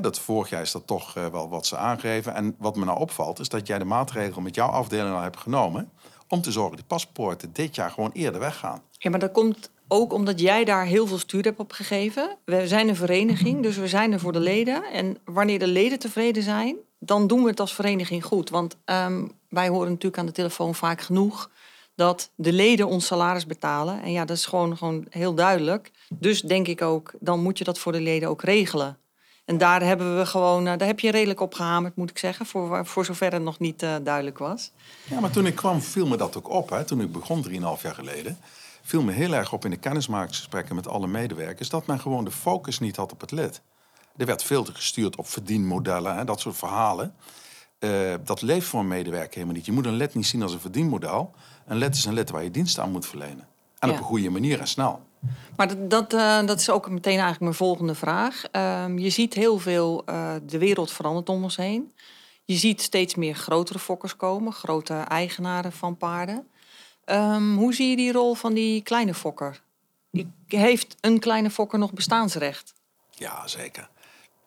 [0.00, 2.34] Dat vorig jaar is dat toch uh, wel wat ze aangeven.
[2.34, 5.40] En wat me nou opvalt, is dat jij de maatregel met jouw afdeling al hebt
[5.40, 5.90] genomen.
[6.28, 8.82] Om te zorgen dat die paspoorten dit jaar gewoon eerder weggaan.
[8.90, 12.36] Ja, maar dat komt ook omdat jij daar heel veel stuur hebt op gegeven.
[12.44, 14.84] We zijn een vereniging, dus we zijn er voor de leden.
[14.84, 18.50] En wanneer de leden tevreden zijn, dan doen we het als vereniging goed.
[18.50, 21.50] Want um, wij horen natuurlijk aan de telefoon vaak genoeg
[21.94, 24.02] dat de leden ons salaris betalen.
[24.02, 25.90] En ja, dat is gewoon, gewoon heel duidelijk.
[26.08, 28.98] Dus denk ik ook, dan moet je dat voor de leden ook regelen.
[29.48, 32.46] En daar hebben we gewoon, uh, daar heb je redelijk op gehamerd, moet ik zeggen,
[32.46, 34.70] voor, voor zover het nog niet uh, duidelijk was.
[35.04, 36.70] Ja, maar toen ik kwam, viel me dat ook op.
[36.70, 36.84] Hè?
[36.84, 38.38] Toen ik begon, 3,5 jaar geleden
[38.82, 42.30] viel me heel erg op in de kennismakingsgesprekken met alle medewerkers dat men gewoon de
[42.30, 43.62] focus niet had op het lid.
[44.16, 47.14] Er werd veel te gestuurd op verdienmodellen en dat soort verhalen.
[47.78, 49.66] Uh, dat leeft voor een medewerker helemaal niet.
[49.66, 51.34] Je moet een lid niet zien als een verdienmodel.
[51.66, 53.46] Een lid is een lid waar je dienst aan moet verlenen.
[53.78, 53.94] En ja.
[53.94, 55.07] op een goede manier en snel.
[55.56, 58.42] Maar dat, dat, uh, dat is ook meteen eigenlijk mijn volgende vraag.
[58.52, 61.92] Uh, je ziet heel veel, uh, de wereld verandert om ons heen.
[62.44, 66.48] Je ziet steeds meer grotere fokkers komen, grote eigenaren van paarden.
[67.06, 69.60] Um, hoe zie je die rol van die kleine fokker?
[70.46, 72.74] heeft een kleine fokker nog bestaansrecht?
[73.10, 73.88] Ja, zeker.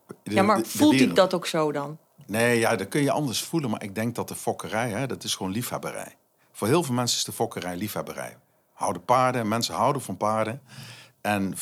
[0.08, 1.98] De- ja, maar de- de voelt hij dat ook zo dan?
[2.26, 3.70] Nee, ja, dat kun je anders voelen.
[3.70, 6.16] Maar ik denk dat de fokkerij, hè, dat is gewoon liefhebberij.
[6.52, 8.38] Voor heel veel mensen is de fokkerij liefhebberij.
[8.82, 10.62] Houden paarden, mensen houden van paarden.
[11.22, 11.54] En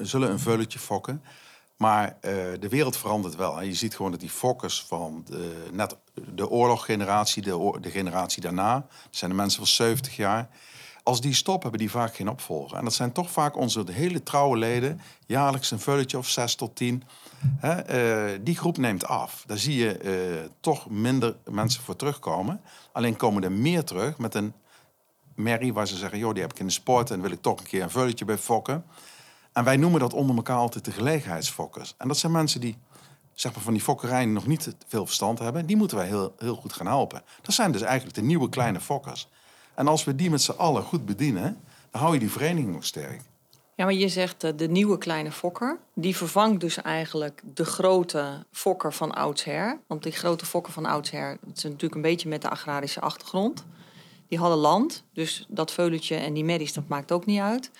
[0.00, 1.22] zullen een veulentje fokken.
[1.76, 3.56] Maar eh, de wereld verandert wel.
[3.56, 3.62] Hè.
[3.62, 5.96] Je ziet gewoon dat die fokkers van de, net
[6.34, 8.74] de oorloggeneratie, de, de generatie daarna...
[8.74, 10.48] dat zijn de mensen van 70 jaar...
[11.04, 12.78] Als die stoppen, hebben die vaak geen opvolger.
[12.78, 15.00] En dat zijn toch vaak onze hele trouwe leden.
[15.26, 17.02] Jaarlijks een vulletje of zes tot tien.
[17.56, 19.44] Hè, eh, die groep neemt af.
[19.46, 22.60] Daar zie je eh, toch minder mensen voor terugkomen.
[22.92, 24.52] Alleen komen er meer terug met een
[25.34, 26.18] merrie waar ze zeggen...
[26.18, 28.24] joh, die heb ik in de sport en wil ik toch een keer een vulletje
[28.24, 28.84] bij fokken.
[29.52, 31.94] En wij noemen dat onder elkaar altijd de gelegenheidsfokkers.
[31.98, 32.76] En dat zijn mensen die
[33.34, 35.66] zeg maar, van die fokkerijen nog niet veel verstand hebben.
[35.66, 37.22] Die moeten wij heel, heel goed gaan helpen.
[37.42, 39.28] Dat zijn dus eigenlijk de nieuwe kleine fokkers.
[39.74, 41.60] En als we die met z'n allen goed bedienen...
[41.90, 43.20] dan hou je die vereniging nog sterk.
[43.74, 45.78] Ja, maar je zegt eh, de nieuwe kleine fokker.
[45.94, 49.78] Die vervangt dus eigenlijk de grote fokker van oudsher.
[49.86, 53.64] Want die grote fokker van oudsher, dat is natuurlijk een beetje met de agrarische achtergrond.
[54.32, 57.70] Die hadden land, dus dat veulentje en die merries, dat maakt ook niet uit.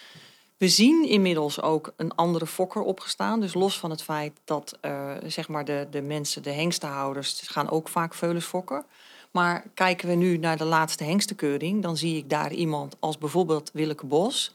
[0.56, 3.40] We zien inmiddels ook een andere fokker opgestaan.
[3.40, 7.70] Dus los van het feit dat eh, zeg maar de, de mensen, de hengstenhouders, gaan
[7.70, 8.84] ook vaak veulens fokken.
[9.30, 13.70] Maar kijken we nu naar de laatste hengstenkeuring, dan zie ik daar iemand als bijvoorbeeld
[13.72, 14.54] Willeke Bos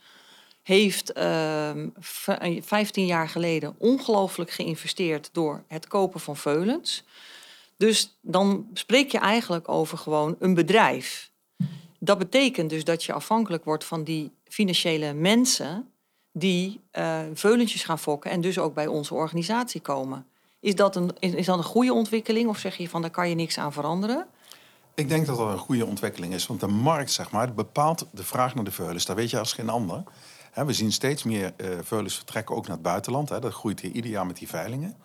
[0.63, 7.03] heeft ehm, v- 15 jaar geleden ongelooflijk geïnvesteerd door het kopen van veulens.
[7.77, 11.35] Dus dan spreek je eigenlijk over gewoon een bedrijf.
[11.99, 15.91] Dat betekent dus dat je afhankelijk wordt van die financiële mensen
[16.31, 20.25] die eh veulentjes gaan fokken en dus ook bij onze organisatie komen.
[20.59, 23.35] Is dat, een, is dat een goede ontwikkeling of zeg je van daar kan je
[23.35, 24.27] niks aan veranderen?
[24.95, 26.47] Ik denk dat dat een goede ontwikkeling is.
[26.47, 29.05] Want de markt zeg maar, bepaalt de vraag naar de veulens.
[29.05, 30.03] Daar weet je als geen ander.
[30.53, 33.27] We zien steeds meer eh veulens vertrekken ook naar het buitenland.
[33.27, 34.95] Dat groeit hier ieder jaar met die veilingen.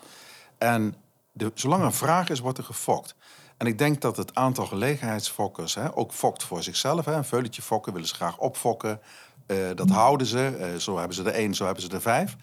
[0.59, 0.94] En
[1.33, 3.14] de, zolang er vraag is, wordt er gefokt.
[3.62, 7.05] En ik denk dat het aantal gelegenheidsfokkers hè, ook fokt voor zichzelf.
[7.05, 7.14] Hè.
[7.14, 9.01] Een veulentje fokken willen ze graag opfokken.
[9.46, 10.46] Eh, dat houden ze.
[10.46, 12.37] Eh, zo hebben ze er één, zo hebben ze er vijf.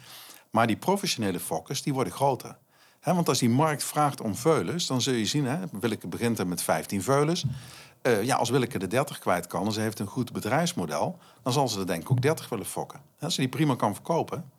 [0.49, 2.57] Maar die professionele fokkers, die worden groter.
[2.99, 5.45] Hè, want als die markt vraagt om veulens, dan zul je zien...
[5.45, 7.45] Hè, Willeke begint er met 15 veulens.
[8.01, 11.17] Eh, ja, als Willeke de 30 kwijt kan en ze heeft een goed bedrijfsmodel...
[11.43, 12.99] dan zal ze er denk ik ook 30 willen fokken.
[13.19, 14.51] Als ze die prima kan verkopen.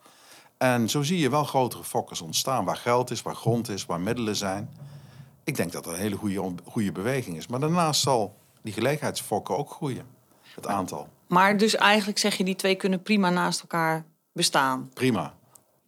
[0.59, 2.64] En zo zie je wel grotere fokkers ontstaan...
[2.64, 4.70] waar geld is, waar grond is, waar middelen zijn.
[5.51, 7.47] Ik denk dat dat een hele goede, goede beweging is.
[7.47, 10.07] Maar daarnaast zal die gelegenheidsfokken ook groeien.
[10.55, 11.09] Het aantal.
[11.29, 14.91] Maar dus eigenlijk zeg je die twee kunnen prima naast elkaar bestaan.
[14.95, 15.35] Prima.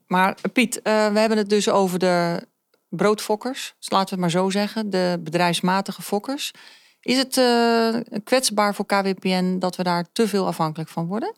[0.07, 2.47] Maar eh, Piet, eh, we hebben het dus over de
[2.89, 3.75] broodfokkers.
[3.79, 4.91] Dus laten we het maar zo zeggen.
[4.91, 6.53] De bedrijfsmatige fokkers.
[7.01, 11.35] Is het eh, kwetsbaar voor KWPN dat we daar te veel afhankelijk van worden?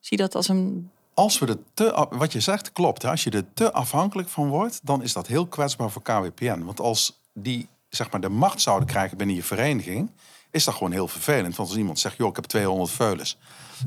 [0.00, 0.90] Zie je dat als een...
[1.14, 3.02] Als we er te, wat je zegt klopt.
[3.02, 3.10] Hè?
[3.10, 6.62] Als je er te afhankelijk van wordt, dan is dat heel kwetsbaar voor KWPN.
[6.64, 10.10] Want als die zeg maar, de macht zouden krijgen binnen je vereniging,
[10.50, 11.56] is dat gewoon heel vervelend.
[11.56, 13.38] Want als iemand zegt, joh, ik heb 200 veulens.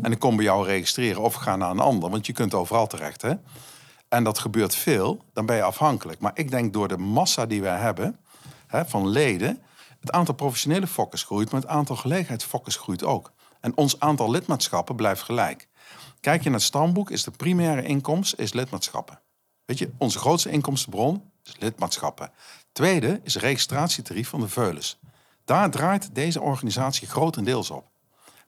[0.01, 2.09] En ik kom bij jou registreren of ga naar een ander.
[2.09, 3.21] Want je kunt overal terecht.
[3.21, 3.33] Hè?
[4.07, 6.19] En dat gebeurt veel, dan ben je afhankelijk.
[6.19, 8.19] Maar ik denk door de massa die wij hebben,
[8.67, 9.61] hè, van leden...
[9.99, 13.31] het aantal professionele fokkers groeit, maar het aantal gelegenheidsfokkers groeit ook.
[13.59, 15.67] En ons aantal lidmaatschappen blijft gelijk.
[16.19, 19.19] Kijk je naar het stamboek, is de primaire inkomst is lidmaatschappen.
[19.65, 22.31] Weet je, onze grootste inkomstenbron is lidmaatschappen.
[22.71, 24.99] Tweede is registratietarief van de veulens.
[25.45, 27.85] Daar draait deze organisatie grotendeels op.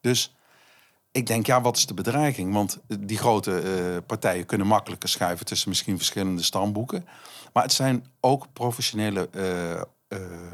[0.01, 0.35] Dus
[1.11, 2.53] ik denk, ja, wat is de bedreiging?
[2.53, 7.07] Want die grote eh, partijen kunnen makkelijker schuiven tussen misschien verschillende stamboeken.
[7.53, 9.83] Maar het zijn ook professionele, eh, eh,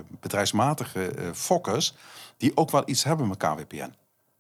[0.10, 1.94] bedrijfsmatige fokkers
[2.38, 3.94] die ook wel iets hebben met KWPN.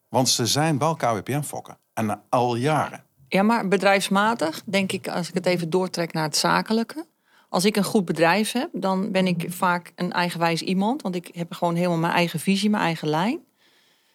[0.09, 1.77] Want ze zijn wel KWPN-fokken.
[1.93, 3.03] En al jaren.
[3.27, 7.05] Ja, maar bedrijfsmatig, denk ik, als ik het even doortrek naar het zakelijke.
[7.49, 11.01] Als ik een goed bedrijf heb, dan ben ik vaak een eigenwijs iemand.
[11.01, 13.39] Want ik heb gewoon helemaal mijn eigen visie, mijn eigen lijn.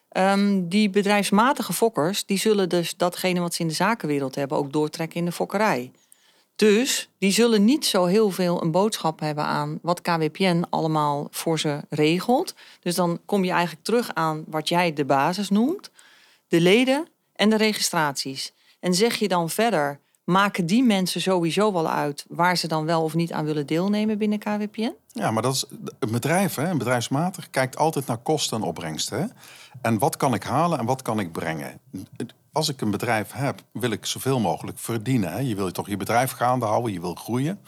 [0.08, 4.72] Ehm, die bedrijfsmatige fokkers, die zullen dus datgene wat ze in de zakenwereld hebben ook
[4.72, 5.90] doortrekken in de fokkerij.
[6.56, 11.58] Dus die zullen niet zo heel veel een boodschap hebben aan wat KWPN allemaal voor
[11.58, 12.54] ze regelt.
[12.80, 15.90] Dus dan kom je eigenlijk terug aan wat jij de basis noemt.
[16.48, 18.52] De leden en de registraties.
[18.80, 23.02] En zeg je dan verder, maken die mensen sowieso wel uit waar ze dan wel
[23.02, 24.94] of niet aan willen deelnemen binnen KWPN?
[25.06, 25.64] Ja, maar dat is,
[25.98, 29.32] een bedrijf, hè, een bedrijfsmatig, kijkt altijd naar kosten en opbrengsten.
[29.80, 31.80] En wat kan ik halen en wat kan ik brengen?
[32.52, 35.32] Als ik een bedrijf heb, wil ik zoveel mogelijk verdienen.
[35.32, 35.38] Hè?
[35.38, 37.60] Je wil toch je bedrijf gaande houden, je wil groeien.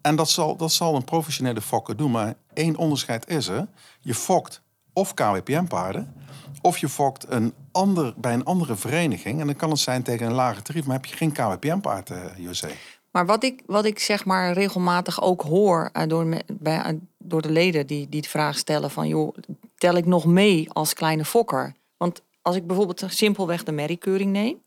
[0.00, 2.10] En dat zal, dat zal een professionele fokker doen.
[2.10, 3.66] Maar één onderscheid is er.
[4.00, 4.62] Je fokt
[4.96, 6.14] of KWPN-paarden,
[6.62, 9.40] of je fokt een ander, bij een andere vereniging.
[9.40, 12.16] En dan kan het zijn tegen een lage tarief, maar heb je geen KWPN-paard, uh,
[12.36, 12.68] José.
[13.10, 17.42] Maar wat ik, wat ik zeg maar regelmatig ook hoor uh, door, bij, uh, door
[17.42, 19.08] de leden die, die de vraag stellen van...
[19.08, 19.34] joh,
[19.76, 21.74] tel ik nog mee als kleine fokker?
[21.96, 24.62] Want als ik bijvoorbeeld simpelweg de merriekeuring neem...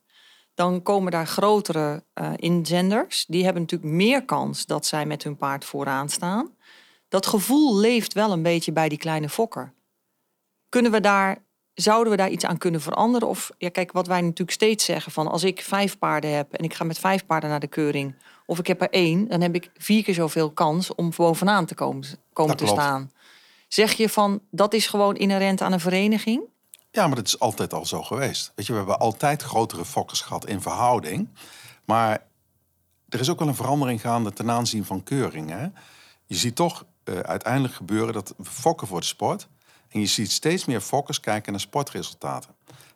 [0.54, 3.26] dan komen daar grotere uh, inzenders.
[3.26, 6.56] Die hebben natuurlijk meer kans dat zij met hun paard vooraan staan.
[7.08, 9.74] Dat gevoel leeft wel een beetje bij die kleine fokker.
[10.70, 11.38] Kunnen we daar
[11.82, 13.28] zouden we daar iets aan kunnen veranderen?
[13.28, 16.64] Of ja, kijk, wat wij natuurlijk steeds zeggen: van als ik vijf paarden heb en
[16.64, 19.56] ik ga met vijf paarden naar de keuring, of ik heb er één, dan heb
[19.56, 23.12] ik vier keer zoveel kans om bovenaan te komen, komen te staan.
[23.68, 26.42] Zeg je van dat is gewoon inherent aan een vereniging?
[26.92, 28.52] Ja, maar dat is altijd al zo geweest.
[28.56, 31.30] Weet je, we hebben altijd grotere fokkers gehad in verhouding.
[31.86, 32.24] Maar
[33.10, 35.76] er is ook wel een verandering gaande ten aanzien van keuringen.
[36.26, 39.48] Je ziet toch uh, uiteindelijk gebeuren dat fokken voor de sport.
[39.90, 42.56] En je ziet steeds meer fokkers kijken naar sportresultaten.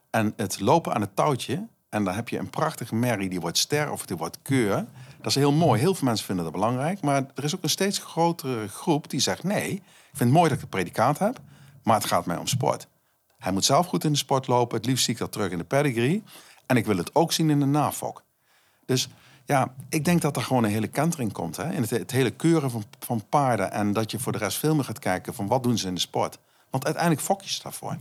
[0.10, 3.58] En het lopen aan het touwtje, en dan heb je een prachtige merrie die wordt
[3.58, 4.86] ster of die wordt keur.
[5.18, 5.80] Dat is heel mooi.
[5.80, 7.02] Heel veel mensen vinden dat belangrijk.
[7.02, 10.44] Maar er is ook een steeds grotere groep die zegt: nee, ik vind het mooi
[10.44, 11.40] dat ik het predicaat heb,
[11.84, 12.88] maar het gaat mij om sport.
[13.38, 14.78] Hij moet zelf goed in de sport lopen.
[14.78, 16.24] Het liefst zie ik dat terug in de pedigree.
[16.66, 18.24] En ik wil het ook zien in de nafok.
[18.86, 19.10] Dus
[19.46, 21.56] ja, ik denk dat er gewoon een hele kantering komt.
[21.56, 21.72] Hè?
[21.72, 23.72] In het, het hele keuren van, van paarden.
[23.72, 25.94] En dat je voor de rest veel meer gaat kijken van wat doen ze in
[25.94, 26.40] de sport.
[26.74, 27.98] Want uiteindelijk fok je ze daarvoor.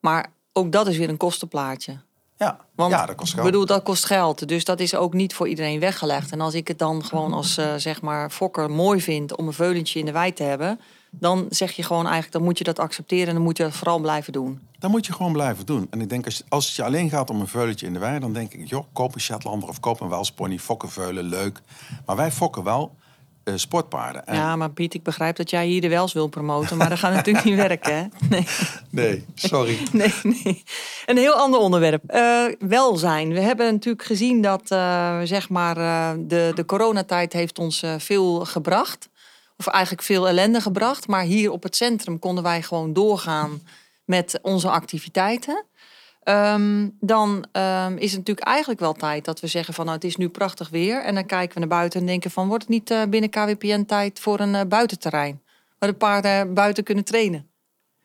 [0.00, 1.98] Maar ook dat is weer een kostenplaatje.
[2.36, 3.46] Ja, Want, ja dat kost geld.
[3.46, 4.48] Ik bedoel, dat kost geld.
[4.48, 6.32] Dus dat is ook niet voor iedereen weggelegd.
[6.32, 9.52] En als ik het dan gewoon als uh, zeg maar fokker mooi vind om een
[9.52, 12.78] veulentje in de wei te hebben, dan zeg je gewoon eigenlijk, dan moet je dat
[12.78, 14.60] accepteren en dan moet je dat vooral blijven doen.
[14.78, 15.86] Dan moet je gewoon blijven doen.
[15.90, 18.18] En ik denk, als, als het je alleen gaat om een veulentje in de wei,
[18.18, 21.60] dan denk ik, joh, koop een Shetlander of koop een Welspony, fokken veulen, leuk.
[22.06, 22.94] Maar wij fokken wel
[23.54, 24.26] sportpaarden.
[24.26, 24.34] En...
[24.34, 27.14] Ja, maar Piet, ik begrijp dat jij hier de Wels wil promoten, maar dat gaat
[27.14, 28.04] natuurlijk niet werken, hè?
[28.28, 28.46] Nee,
[28.90, 29.78] nee sorry.
[29.92, 30.64] nee, nee.
[31.06, 32.02] Een heel ander onderwerp.
[32.14, 33.32] Uh, welzijn.
[33.32, 35.74] We hebben natuurlijk gezien dat, uh, zeg maar,
[36.18, 39.08] de, de coronatijd heeft ons veel gebracht.
[39.56, 41.08] Of eigenlijk veel ellende gebracht.
[41.08, 43.60] Maar hier op het centrum konden wij gewoon doorgaan
[44.04, 45.64] met onze activiteiten.
[46.28, 50.06] Um, dan um, is het natuurlijk eigenlijk wel tijd dat we zeggen van nou, het
[50.06, 51.02] is nu prachtig weer.
[51.02, 53.84] En dan kijken we naar buiten en denken van wordt het niet uh, binnen KWPN
[53.84, 55.42] tijd voor een uh, buitenterrein?
[55.78, 57.50] Waar de paarden buiten kunnen trainen.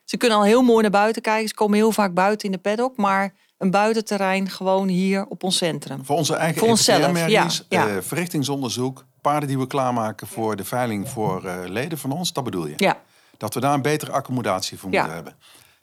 [0.04, 1.48] Ze kunnen al heel mooi naar buiten kijken.
[1.48, 2.98] Ze komen heel vaak buiten in de paddock.
[2.98, 6.06] Maar een buitenterrein gewoon hier op ons centrum.
[6.06, 7.88] Voor onze eigen voor onszelf, ja, ja.
[7.88, 9.06] Uh, verrichtingsonderzoek.
[9.22, 12.34] Paarden die we klaarmaken voor de veiling voor leden van ons.
[12.34, 12.74] Dat bedoel je?
[12.78, 13.02] Ja.
[13.38, 15.36] Dat we daar een betere accommodatie voor moeten hebben.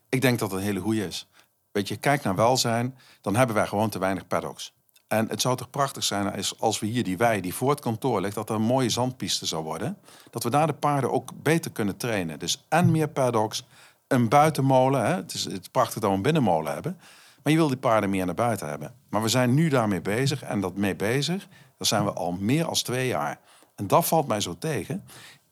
[0.08, 1.28] Ik denk dat het een hele goede is.
[1.78, 4.72] Weet je, kijk naar welzijn, dan hebben wij gewoon te weinig paddocks.
[5.08, 8.20] En het zou toch prachtig zijn als we hier die wei die voor het kantoor
[8.20, 9.98] ligt, dat er een mooie zandpiste zou worden.
[10.30, 12.38] Dat we daar de paarden ook beter kunnen trainen.
[12.38, 13.66] Dus en meer paddocks,
[14.06, 15.06] een buitenmolen.
[15.06, 15.14] Hè?
[15.14, 16.98] Het, is, het prachtig dat we een binnenmolen hebben.
[17.42, 18.94] Maar je wil die paarden meer naar buiten hebben.
[19.08, 20.42] Maar we zijn nu daarmee bezig.
[20.42, 23.38] En dat mee bezig, dat zijn we al meer dan twee jaar.
[23.74, 25.04] En dat valt mij zo tegen.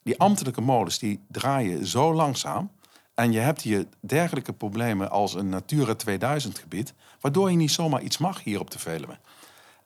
[0.02, 2.70] Die ambtelijke molens die draaien zo langzaam.
[3.16, 8.02] En je hebt hier dergelijke problemen als een Natura 2000 gebied, waardoor je niet zomaar
[8.02, 9.18] iets mag hier op de Veluwe.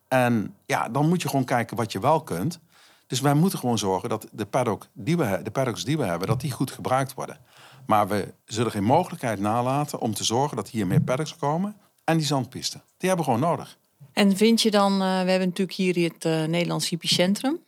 [0.08, 2.60] En ja, dan moet je gewoon kijken wat je wel kunt.
[3.06, 6.28] Dus wij moeten gewoon zorgen dat de, paddock die we, de paddocks die we hebben,
[6.28, 7.38] dat die goed gebruikt worden.
[7.86, 12.16] Maar we zullen geen mogelijkheid nalaten om te zorgen dat hier meer paddocks komen en
[12.16, 12.82] die zandpisten.
[12.96, 13.78] Die hebben we gewoon nodig.
[14.12, 17.58] En vind je dan, uh, we hebben natuurlijk hier het uh, Nederlands Hypicentrum.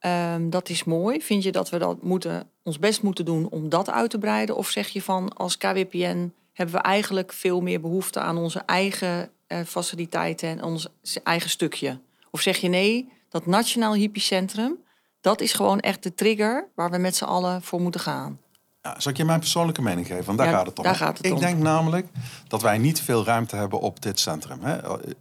[0.00, 1.20] Um, dat is mooi.
[1.20, 4.56] Vind je dat we dat moeten, ons best moeten doen om dat uit te breiden?
[4.56, 9.30] Of zeg je van als KWPN hebben we eigenlijk veel meer behoefte aan onze eigen
[9.48, 10.88] uh, faciliteiten en ons
[11.24, 11.98] eigen stukje?
[12.30, 14.76] Of zeg je nee, dat Nationaal Hypicentrum,
[15.20, 18.38] dat is gewoon echt de trigger waar we met z'n allen voor moeten gaan?
[18.82, 20.24] Ja, zal ik je mijn persoonlijke mening geven?
[20.24, 20.84] Want daar ja, gaat het om.
[20.84, 21.40] Daar gaat het ik om.
[21.40, 22.06] denk namelijk
[22.48, 24.58] dat wij niet veel ruimte hebben op dit centrum.
[24.62, 24.78] Hè.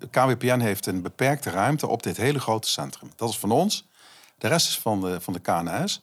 [0.10, 3.12] KWPN heeft een beperkte ruimte op dit hele grote centrum.
[3.16, 3.88] Dat is van ons.
[4.38, 6.02] De rest is van de, van de KNS.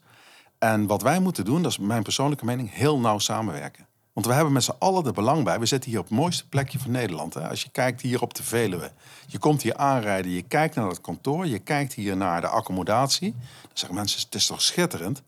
[0.58, 3.86] En wat wij moeten doen, dat is mijn persoonlijke mening, heel nauw samenwerken.
[4.12, 5.58] Want we hebben met z'n allen er belang bij.
[5.58, 7.34] We zitten hier op het mooiste plekje van Nederland.
[7.34, 7.48] Hè?
[7.48, 8.92] Als je kijkt hier op de Veluwe.
[9.26, 13.30] Je komt hier aanrijden, je kijkt naar het kantoor, je kijkt hier naar de accommodatie.
[13.62, 15.22] Dan zeggen mensen, het is toch schitterend.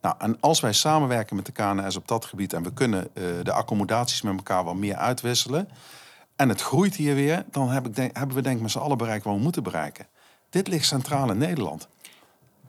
[0.00, 3.24] Nou, en als wij samenwerken met de KNS op dat gebied en we kunnen uh,
[3.42, 5.68] de accommodaties met elkaar wat meer uitwisselen.
[6.36, 8.78] En het groeit hier weer, dan heb ik denk, hebben we denk ik met z'n
[8.78, 10.06] allen bereikt wat we moeten bereiken.
[10.50, 11.88] Dit ligt centraal in Nederland.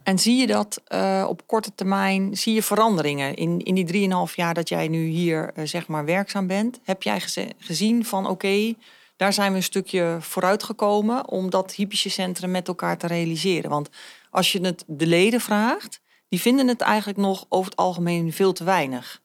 [0.07, 4.35] En zie je dat uh, op korte termijn, zie je veranderingen in, in die 3,5
[4.35, 6.79] jaar dat jij nu hier uh, zeg maar werkzaam bent?
[6.83, 7.21] Heb jij
[7.57, 8.73] gezien van oké,
[9.15, 13.69] daar zijn we een stukje vooruit gekomen om dat hypische centrum met elkaar te realiseren?
[13.69, 13.89] Want
[14.29, 18.53] als je het de leden vraagt, die vinden het eigenlijk nog over het algemeen veel
[18.53, 19.21] te weinig.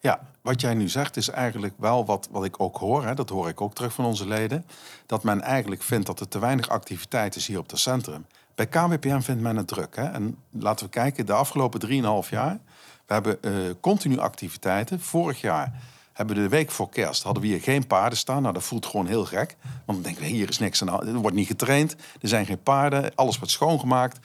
[0.00, 3.04] Ja, wat jij nu zegt is eigenlijk wel wat, wat ik ook hoor.
[3.04, 4.66] Hè, dat hoor ik ook terug van onze leden.
[5.06, 8.26] Dat men eigenlijk vindt dat er te weinig activiteit is hier op het centrum.
[8.54, 9.96] Bij KWPN vindt men het druk.
[9.96, 10.04] Hè?
[10.04, 11.80] En laten we kijken, de afgelopen
[12.24, 12.58] 3,5 jaar...
[13.06, 15.00] we hebben uh, continu activiteiten.
[15.00, 15.72] Vorig jaar
[16.12, 17.22] hebben we de week voor kerst...
[17.22, 18.42] hadden we hier geen paarden staan.
[18.42, 19.56] Nou, dat voelt gewoon heel gek.
[19.62, 21.96] Want dan denken we, hier is niks aan Er wordt niet getraind.
[22.20, 23.14] Er zijn geen paarden.
[23.14, 24.18] Alles wordt schoongemaakt.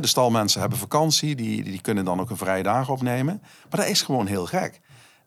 [0.00, 1.36] De stalmensen hebben vakantie.
[1.36, 3.42] Die, die kunnen dan ook een vrije dag opnemen.
[3.70, 4.80] Maar dat is gewoon heel gek.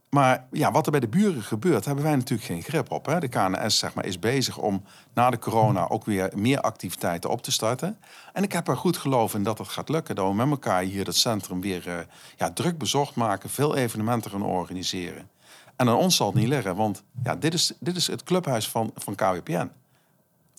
[0.10, 3.06] Maar ja, wat er bij de buren gebeurt, hebben wij natuurlijk geen grip op.
[3.06, 3.20] Hè?
[3.20, 7.42] De KNS zeg maar, is bezig om na de corona ook weer meer activiteiten op
[7.42, 7.98] te starten.
[8.34, 10.16] En ik heb er goed geloof in dat het gaat lukken.
[10.16, 11.98] Dat we met elkaar hier het centrum weer uh,
[12.36, 15.30] ja, druk bezocht maken, veel evenementen gaan organiseren.
[15.76, 18.70] En aan ons zal het niet liggen, want ja, dit, is, dit is het clubhuis
[18.70, 19.72] van, van KWPN.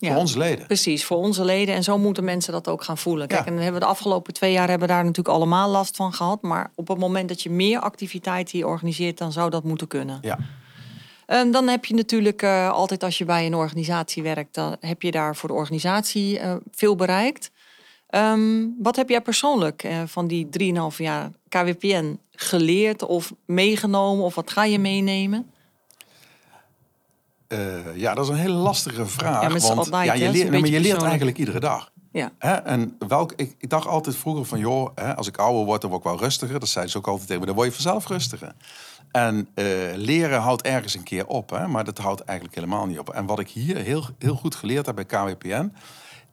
[0.00, 0.66] Ja, voor onze leden.
[0.66, 1.74] Precies, voor onze leden.
[1.74, 3.28] En zo moeten mensen dat ook gaan voelen.
[3.28, 5.96] Kijk, en dan hebben we de afgelopen twee jaar hebben we daar natuurlijk allemaal last
[5.96, 6.42] van gehad.
[6.42, 10.18] Maar op het moment dat je meer activiteiten hier organiseert, dan zou dat moeten kunnen.
[10.22, 10.38] Ja.
[11.26, 15.02] En dan heb je natuurlijk uh, altijd als je bij een organisatie werkt, dan heb
[15.02, 17.50] je daar voor de organisatie uh, veel bereikt.
[18.10, 20.48] Um, wat heb jij persoonlijk uh, van die
[20.90, 24.24] 3,5 jaar KWPN geleerd of meegenomen?
[24.24, 25.50] Of wat ga je meenemen?
[27.48, 29.42] Uh, ja, dat is een hele lastige vraag.
[29.42, 31.90] Ja, want altijd, ja, je, leert, maar je leert eigenlijk iedere dag.
[32.12, 32.32] Ja.
[32.38, 32.54] Hè?
[32.54, 35.90] En welk, ik, ik, dacht altijd vroeger van, joh, hè, als ik ouder word, dan
[35.90, 36.60] word ik wel rustiger.
[36.60, 38.54] Dat zei ze ook altijd tegen me, dan word je vanzelf rustiger.
[39.10, 41.68] En uh, leren houdt ergens een keer op, hè?
[41.68, 43.10] maar dat houdt eigenlijk helemaal niet op.
[43.10, 45.72] En wat ik hier heel, heel goed geleerd heb bij KWPN,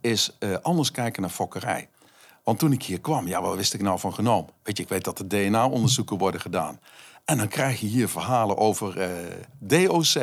[0.02, 1.90] is uh, anders kijken naar fokkerij.
[2.44, 4.50] Want toen ik hier kwam, ja, wat wist ik nou van genoom?
[4.64, 6.80] Weet je, ik weet dat er DNA-onderzoeken worden gedaan.
[7.26, 9.08] En dan krijg je hier verhalen over uh,
[9.60, 10.16] DOC.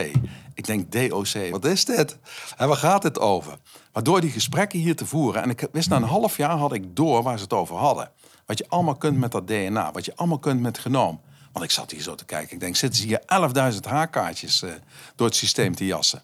[0.54, 2.18] Ik denk, DOC, wat is dit?
[2.56, 3.58] En waar gaat het over?
[3.92, 5.42] Maar door die gesprekken hier te voeren...
[5.42, 8.10] en ik wist na een half jaar had ik door waar ze het over hadden.
[8.46, 9.92] Wat je allemaal kunt met dat DNA.
[9.92, 11.20] Wat je allemaal kunt met genoom.
[11.52, 12.54] Want ik zat hier zo te kijken.
[12.54, 13.22] Ik denk, zitten hier
[13.72, 14.70] 11.000 haakkaartjes uh,
[15.16, 16.22] door het systeem te jassen.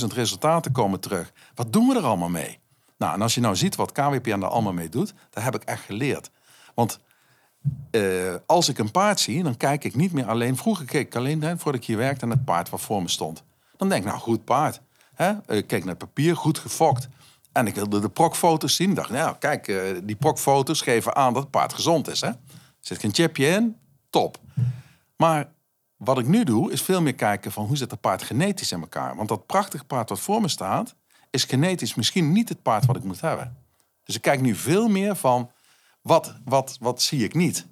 [0.00, 1.32] 11.000 resultaten komen terug.
[1.54, 2.58] Wat doen we er allemaal mee?
[2.98, 5.14] Nou, en als je nou ziet wat KWPN er allemaal mee doet...
[5.30, 6.30] dat heb ik echt geleerd.
[6.74, 6.98] Want
[7.90, 10.56] uh, als ik een paard zie, dan kijk ik niet meer alleen.
[10.56, 13.42] Vroeger keek ik alleen voordat ik hier werkte naar het paard wat voor me stond.
[13.76, 14.80] Dan denk ik, nou, goed paard.
[15.14, 15.30] Hè?
[15.30, 17.08] Ik keek naar het papier, goed gefokt.
[17.52, 18.94] En ik wilde de prokfoto's zien.
[18.94, 22.20] dacht, nou, kijk, uh, die prokfoto's geven aan dat het paard gezond is.
[22.20, 22.30] Hè?
[22.80, 23.76] Zit een chipje in?
[24.10, 24.38] Top.
[25.16, 25.52] Maar
[25.96, 28.80] wat ik nu doe, is veel meer kijken van hoe zit het paard genetisch in
[28.80, 29.16] elkaar.
[29.16, 30.94] Want dat prachtige paard wat voor me staat,
[31.30, 33.56] is genetisch misschien niet het paard wat ik moet hebben.
[34.04, 35.50] Dus ik kijk nu veel meer van
[36.02, 37.66] wat, wat, wat zie ik niet?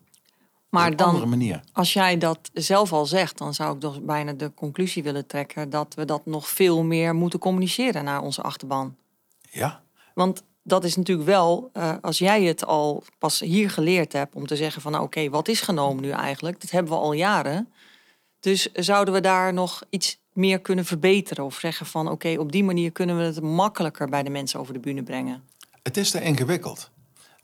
[0.68, 1.60] Maar dan, manier.
[1.72, 5.70] als jij dat zelf al zegt, dan zou ik toch bijna de conclusie willen trekken
[5.70, 8.96] dat we dat nog veel meer moeten communiceren naar onze achterban.
[9.50, 9.82] Ja.
[10.14, 14.46] Want dat is natuurlijk wel, uh, als jij het al pas hier geleerd hebt om
[14.46, 16.60] te zeggen van nou, oké, wat is genomen nu eigenlijk?
[16.60, 17.72] Dat hebben we al jaren.
[18.40, 22.64] Dus zouden we daar nog iets meer kunnen verbeteren of zeggen van oké, op die
[22.64, 25.44] manier kunnen we het makkelijker bij de mensen over de bühne brengen?
[25.82, 26.90] Het is te ingewikkeld.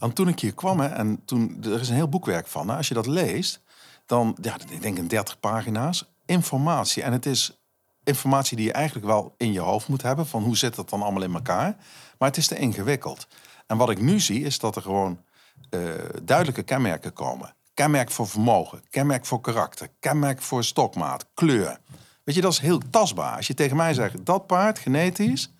[0.04, 2.68] Want toen ik hier kwam, en toen, er is een heel boekwerk van.
[2.68, 3.60] Hè, als je dat leest,
[4.06, 7.02] dan, ja, ik denk een 30 pagina's, informatie.
[7.02, 7.58] En het is
[8.02, 10.26] informatie die je eigenlijk wel in je hoofd moet hebben.
[10.26, 11.76] Van hoe zit dat dan allemaal in elkaar?
[12.18, 13.26] Maar het is te ingewikkeld.
[13.66, 15.22] En wat ik nu zie, is dat er gewoon
[15.70, 15.90] uh,
[16.22, 17.54] duidelijke kenmerken komen.
[17.74, 21.78] Kenmerk voor vermogen, kenmerk voor karakter, kenmerk voor stokmaat, kleur.
[22.24, 23.36] Weet je, dat is heel tastbaar.
[23.36, 25.52] Als je tegen mij zegt, dat paard genetisch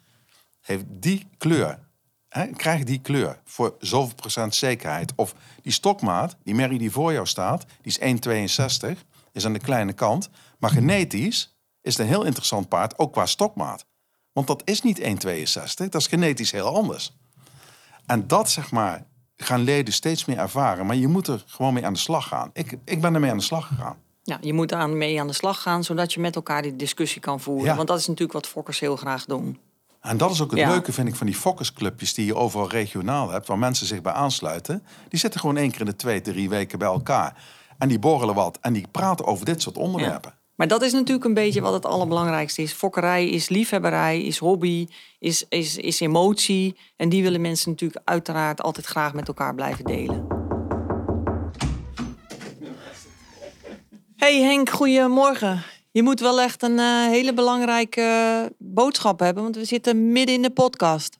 [0.60, 1.83] heeft die kleur
[2.34, 5.12] hè, krijg die kleur voor zoveel procent zekerheid.
[5.16, 8.98] Of die stokmaat, die merrie die voor jou staat, die is 1,62,
[9.32, 10.30] is aan de kleine kant.
[10.58, 13.86] Maar genetisch is het een heel interessant paard, ook qua stokmaat.
[14.32, 15.04] Want dat is niet 1,62,
[15.74, 17.16] dat is genetisch heel anders.
[18.06, 19.04] En dat zeg maar
[19.36, 20.86] gaan leden steeds meer ervaren.
[20.86, 22.50] Maar je moet er gewoon mee aan de slag gaan.
[22.52, 23.96] Ik, ik ben ermee aan de slag gegaan.
[24.22, 27.20] Ja, je moet er mee aan de slag gaan, zodat je met elkaar die discussie
[27.20, 27.76] kan voeren.
[27.76, 29.58] Want dat is natuurlijk wat fokkers heel graag doen.
[30.04, 33.30] En dat is ook het leuke, vind ik, van die focusclubjes die je overal regionaal
[33.30, 34.82] hebt, waar mensen zich bij aansluiten.
[35.08, 37.44] Die zitten gewoon één keer in de twee, drie weken bij elkaar.
[37.78, 40.34] En die borrelen wat en die praten over dit soort onderwerpen.
[40.54, 42.72] Maar dat is natuurlijk een beetje wat het allerbelangrijkste is.
[42.72, 44.88] Fokkerij is liefhebberij, is hobby,
[45.18, 46.76] is, is, is emotie.
[46.96, 50.26] En die willen mensen natuurlijk uiteraard altijd graag met elkaar blijven delen.
[54.16, 55.62] Hey Henk, goedemorgen.
[55.94, 60.42] Je moet wel echt een uh, hele belangrijke boodschap hebben, want we zitten midden in
[60.42, 61.18] de podcast.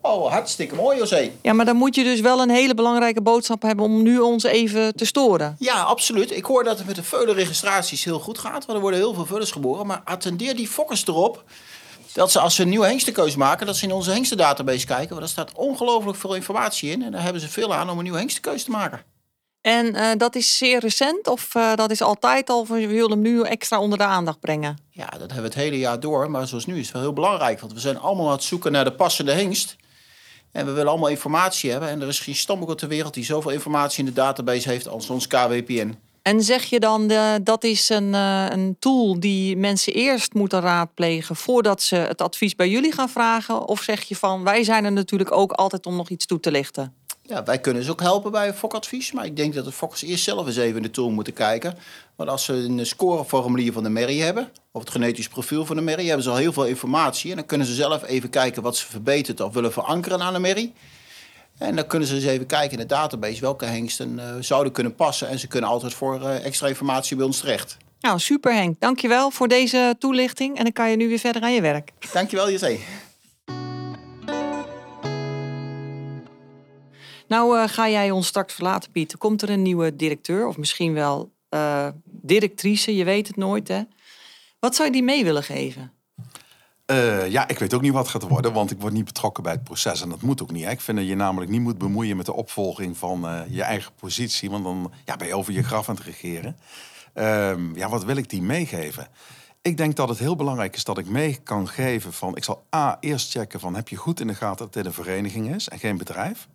[0.00, 1.30] Oh, hartstikke mooi, José.
[1.42, 4.44] Ja, maar dan moet je dus wel een hele belangrijke boodschap hebben om nu ons
[4.44, 5.56] even te storen.
[5.58, 6.30] Ja, absoluut.
[6.30, 9.26] Ik hoor dat het met de veulenregistraties heel goed gaat, want er worden heel veel
[9.26, 9.86] veulens geboren.
[9.86, 11.44] Maar attendeer die fokkers erop
[12.12, 15.08] dat ze als ze een nieuwe hengstenkeuze maken, dat ze in onze hengstendatabase kijken.
[15.08, 17.02] Want daar staat ongelooflijk veel informatie in.
[17.02, 19.11] En daar hebben ze veel aan om een nieuwe hengstenkeuze te maken.
[19.62, 23.20] En eh, dat is zeer recent of uh, dat is altijd al, we willen hem
[23.20, 24.78] nu extra onder de aandacht brengen?
[24.90, 26.30] Ja, dat hebben we het hele jaar door.
[26.30, 27.60] Maar zoals nu is het wel heel belangrijk.
[27.60, 29.76] Want we zijn allemaal aan het zoeken naar de passende hengst.
[30.52, 31.88] En we willen allemaal informatie hebben.
[31.88, 34.88] En er is geen stamboek op de wereld die zoveel informatie in de database heeft
[34.88, 35.98] als ons KWPN.
[36.22, 41.36] En zeg je dan, uh, dat is een, een tool die mensen eerst moeten raadplegen
[41.36, 43.66] voordat ze het advies bij jullie gaan vragen?
[43.66, 46.50] Of zeg je van, wij zijn er natuurlijk ook altijd om nog iets toe te
[46.50, 46.94] lichten?
[47.22, 49.12] Ja, wij kunnen ze ook helpen bij een fokadvies.
[49.12, 51.78] Maar ik denk dat de fokkers eerst zelf eens even in de tool moeten kijken.
[52.16, 55.82] Want als ze een scoreformulier van de merrie hebben, of het genetisch profiel van de
[55.82, 57.30] merrie, hebben ze al heel veel informatie.
[57.30, 60.38] En dan kunnen ze zelf even kijken wat ze verbeterd of willen verankeren aan de
[60.38, 60.72] merrie.
[61.58, 64.94] En dan kunnen ze eens even kijken in de database welke hengsten uh, zouden kunnen
[64.94, 65.28] passen.
[65.28, 67.76] En ze kunnen altijd voor uh, extra informatie bij ons terecht.
[68.00, 68.80] Nou, super Henk.
[68.80, 70.56] Dankjewel voor deze toelichting.
[70.56, 71.92] En dan kan je nu weer verder aan je werk.
[72.12, 72.78] Dankjewel, José.
[77.32, 79.16] Nou uh, ga jij ons straks verlaten, Piet.
[79.16, 83.82] Komt er een nieuwe directeur of misschien wel uh, directrice, je weet het nooit hè.
[84.58, 85.92] Wat zou je die mee willen geven?
[86.86, 89.52] Uh, ja, ik weet ook niet wat gaat worden, want ik word niet betrokken bij
[89.52, 90.02] het proces.
[90.02, 90.66] En dat moet ook niet.
[90.66, 94.50] Ik vind dat je namelijk niet moet bemoeien met de opvolging van je eigen positie.
[94.50, 96.56] Want dan ja, ben je over je graf aan het regeren.
[97.14, 99.08] Ehm, ja, wat wil ik die meegeven?
[99.62, 102.36] Ik denk dat het heel belangrijk is dat ik mee kan geven van...
[102.36, 104.92] Ik zal A, eerst checken van heb je goed in de gaten dat dit een
[104.92, 106.48] vereniging is en geen bedrijf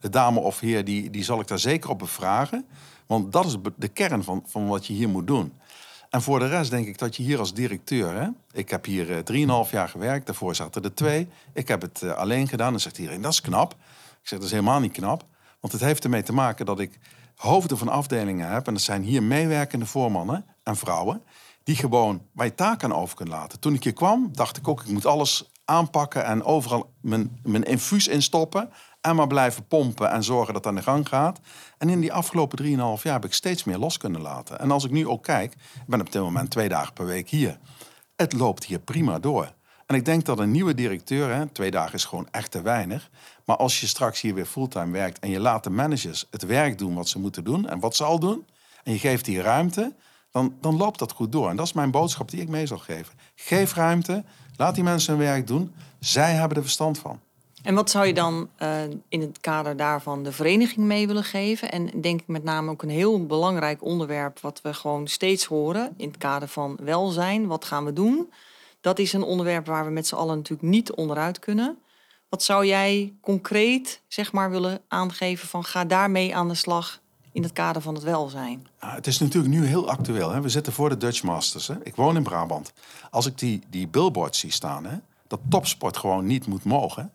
[0.00, 2.66] de dame of heer, die, die zal ik daar zeker op bevragen.
[3.06, 5.52] Want dat is de kern van, van wat je hier moet doen.
[6.10, 8.14] En voor de rest denk ik dat je hier als directeur...
[8.14, 11.28] Hè, ik heb hier uh, 3,5 jaar gewerkt, daarvoor zaten er twee.
[11.52, 12.70] Ik heb het uh, alleen gedaan.
[12.70, 13.72] Dan zegt iedereen, dat is knap.
[14.22, 15.24] Ik zeg, dat is helemaal niet knap.
[15.60, 16.98] Want het heeft ermee te maken dat ik
[17.36, 18.66] hoofden van afdelingen heb...
[18.66, 21.22] en dat zijn hier meewerkende voormannen en vrouwen...
[21.62, 23.60] die gewoon je taak aan over kunnen laten.
[23.60, 26.24] Toen ik hier kwam, dacht ik ook, ik moet alles aanpakken...
[26.24, 28.70] en overal mijn, mijn infuus instoppen
[29.00, 31.40] en maar blijven pompen en zorgen dat het aan de gang gaat.
[31.78, 34.60] En in die afgelopen 3,5 jaar heb ik steeds meer los kunnen laten.
[34.60, 37.28] En als ik nu ook kijk, ik ben op dit moment twee dagen per week
[37.28, 37.58] hier.
[38.16, 39.52] Het loopt hier prima door.
[39.86, 43.10] En ik denk dat een nieuwe directeur, hè, twee dagen is gewoon echt te weinig.
[43.44, 46.78] Maar als je straks hier weer fulltime werkt en je laat de managers het werk
[46.78, 48.46] doen wat ze moeten doen en wat ze al doen,
[48.82, 49.94] en je geeft die ruimte,
[50.30, 51.50] dan, dan loopt dat goed door.
[51.50, 53.14] En dat is mijn boodschap die ik mee zal geven.
[53.34, 54.24] Geef ruimte,
[54.56, 55.74] laat die mensen hun werk doen.
[56.00, 57.20] Zij hebben er verstand van.
[57.62, 61.70] En wat zou je dan uh, in het kader daarvan de vereniging mee willen geven?
[61.70, 65.94] En denk ik met name ook een heel belangrijk onderwerp wat we gewoon steeds horen
[65.96, 67.46] in het kader van welzijn.
[67.46, 68.32] Wat gaan we doen?
[68.80, 71.78] Dat is een onderwerp waar we met z'n allen natuurlijk niet onderuit kunnen.
[72.28, 77.00] Wat zou jij concreet zeg maar willen aangeven van ga daarmee aan de slag
[77.32, 78.66] in het kader van het welzijn?
[78.76, 80.30] Het is natuurlijk nu heel actueel.
[80.30, 80.40] Hè?
[80.40, 81.66] We zitten voor de Dutch Masters.
[81.66, 81.74] Hè?
[81.82, 82.72] Ik woon in Brabant.
[83.10, 84.96] Als ik die, die billboards zie staan, hè?
[85.26, 87.12] dat topsport gewoon niet moet mogen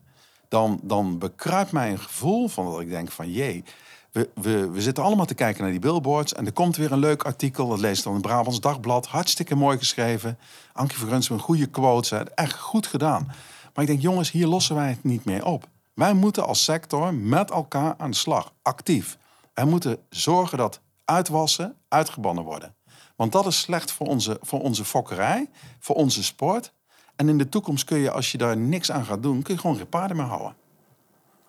[0.55, 3.63] dan, dan bekruipt mij een gevoel van dat ik denk van jee,
[4.11, 6.99] we, we, we zitten allemaal te kijken naar die billboards en er komt weer een
[6.99, 10.37] leuk artikel, dat leest dan in het Brabants Dagblad, hartstikke mooi geschreven.
[10.73, 13.25] Ankie met een goede quote, echt goed gedaan.
[13.73, 15.67] Maar ik denk jongens, hier lossen wij het niet meer op.
[15.93, 19.17] Wij moeten als sector met elkaar aan de slag, actief.
[19.53, 22.75] Wij moeten zorgen dat uitwassen uitgebannen worden.
[23.15, 25.49] Want dat is slecht voor onze, voor onze fokkerij,
[25.79, 26.73] voor onze sport
[27.15, 29.59] en in de toekomst kun je, als je daar niks aan gaat doen, kun je
[29.59, 30.55] gewoon geen paarden meer houden.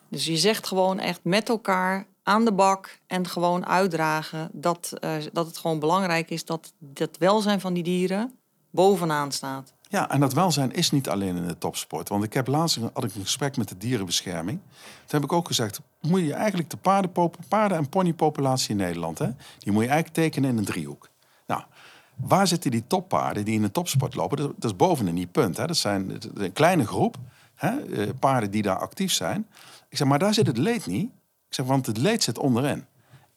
[0.09, 5.15] Dus je zegt gewoon echt met elkaar aan de bak en gewoon uitdragen dat, uh,
[5.33, 8.33] dat het gewoon belangrijk is dat het welzijn van die dieren
[8.71, 9.75] bovenaan staat.
[9.89, 12.09] Ja, en dat welzijn is niet alleen in de topsport.
[12.09, 14.59] Want ik heb laatst had ik een gesprek met de dierenbescherming.
[15.07, 19.19] Toen heb ik ook gezegd, moet je eigenlijk de paarden, paarden en ponypopulatie in Nederland,
[19.19, 21.09] hè, die moet je eigenlijk tekenen in een driehoek.
[22.17, 24.37] Waar zitten die toppaarden die in de topsport lopen?
[24.37, 25.57] Dat, is bovenin die punt.
[25.57, 25.67] Hè.
[25.67, 27.17] Dat zijn een kleine groep
[27.55, 29.47] hè, eh, paarden die daar actief zijn.
[29.89, 31.11] Ik zeg, maar daar zit het leed niet.
[31.49, 32.85] Ik zeg, want het leed zit onderin.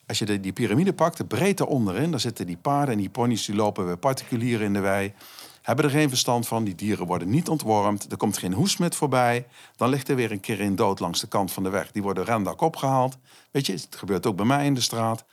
[0.07, 3.45] Als je die piramide pakt, de breedte onderin, daar zitten die paarden en die ponies
[3.45, 5.13] die lopen bij particulieren in de wei.
[5.61, 8.11] Hebben er geen verstand van, die dieren worden niet ontwormd.
[8.11, 9.47] Er komt geen hoesmet voorbij.
[9.75, 11.91] Dan ligt er weer een keer in dood langs de kant van de weg.
[11.91, 13.17] Die worden rendak opgehaald.
[13.51, 15.25] Weet je, het gebeurt ook bij mij in de straat.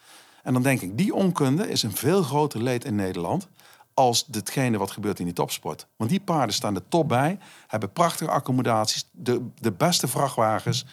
[0.47, 3.49] En dan denk ik, die onkunde is een veel groter leed in Nederland
[3.95, 5.87] als ditgene wat gebeurt in die topsport.
[5.97, 10.87] Want die paarden staan de top bij, hebben prachtige accommodaties, de, de beste vrachtwagens.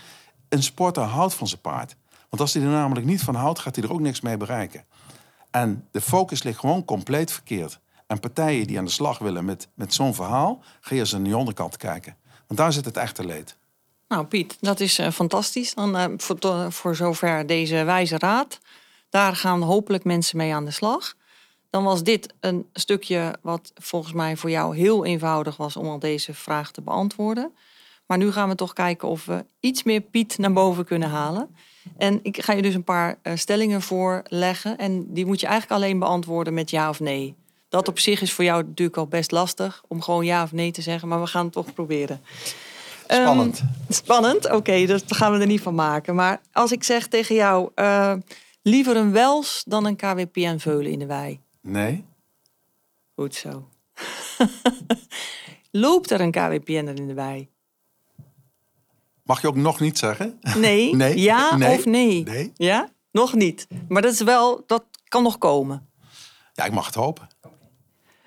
[0.49, 1.95] Een sporter houdt van zijn paard.
[2.29, 4.85] Want als hij er namelijk niet van houdt, gaat hij er ook niks mee bereiken.
[5.51, 7.79] En de focus ligt gewoon compleet verkeerd.
[8.07, 11.23] En partijen die aan de slag willen met, met zo'n verhaal, ga je eens aan
[11.23, 12.15] de onderkant kijken.
[12.47, 13.57] Want daar zit het echte leed.
[14.07, 15.73] Nou Piet, dat is uh, fantastisch.
[15.73, 18.59] Dan uh, voor, voor zover deze wijze raad.
[19.13, 21.13] Daar gaan hopelijk mensen mee aan de slag.
[21.69, 25.99] Dan was dit een stukje wat volgens mij voor jou heel eenvoudig was om al
[25.99, 27.51] deze vraag te beantwoorden.
[28.05, 31.55] Maar nu gaan we toch kijken of we iets meer Piet naar boven kunnen halen.
[31.97, 34.77] En ik ga je dus een paar eh, stellingen voorleggen.
[34.77, 37.35] En die moet je eigenlijk alleen beantwoorden met ja of nee.
[37.69, 40.71] Dat op zich is voor jou natuurlijk al best lastig om gewoon ja of nee
[40.71, 42.21] te zeggen, maar we gaan het toch proberen.
[43.07, 43.59] Spannend.
[43.59, 46.15] Ehm, spannend, oké, dus dat gaan we er niet van maken.
[46.15, 48.13] Maar als ik zeg tegen jou, eh,
[48.63, 51.41] liever een wels dan een KWPN-veulen in de wei.
[51.61, 52.05] Nee?
[53.15, 53.67] Goed zo.
[55.71, 57.49] Loopt er een KWPN'er in de wei?
[59.23, 60.39] Mag je ook nog niet zeggen?
[60.57, 62.23] Nee, Nee, ja nee, of nee?
[62.23, 62.51] nee.
[62.55, 63.67] Ja, nog niet.
[63.87, 65.87] Maar dat is wel, dat kan nog komen.
[66.53, 67.27] Ja, ik mag het hopen.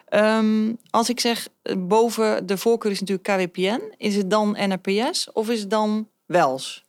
[0.07, 5.33] Ehm, als ik zeg eh, boven de voorkeur is natuurlijk KWPN, is het dan NRPS
[5.33, 6.85] of is het dan WELS?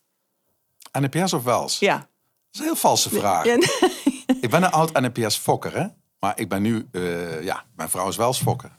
[1.00, 1.80] NPS of Wels?
[1.80, 2.10] Ja.
[2.52, 3.46] Dat is een heel valse vraag.
[3.46, 3.56] Ja,
[4.42, 5.88] Ik ben een oud NPS-fokker, hè?
[6.20, 8.72] Maar ik ben nu, eh, ja, mijn vrouw is Wels fokker.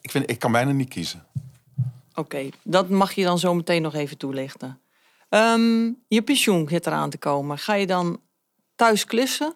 [0.00, 1.26] Ik, vind, ik kan bijna niet kiezen.
[2.14, 4.80] Oké, dat mag je dan zo meteen nog even toelichten.
[5.28, 7.58] Ehm, je pensioen zit eraan te komen.
[7.58, 8.20] Ga je dan
[8.74, 9.54] thuis klussen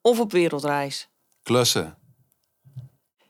[0.00, 1.08] of op wereldreis?
[1.42, 1.98] Klussen.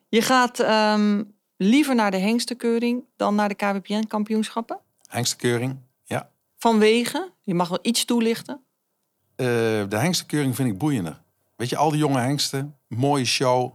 [0.08, 1.22] Je gaat ehm,
[1.56, 4.78] liever naar de hengstenkeuring dan naar de KWPN-kampioenschappen?
[5.06, 5.76] Hengstekeuring.
[6.04, 6.30] Ja.
[6.56, 8.65] Vanwege, je mag wel iets toelichten.
[9.36, 9.46] Eh,
[9.88, 11.20] de hengstekeuring vind ik boeiender.
[11.56, 13.72] Weet je, al die jonge hengsten, mooie show.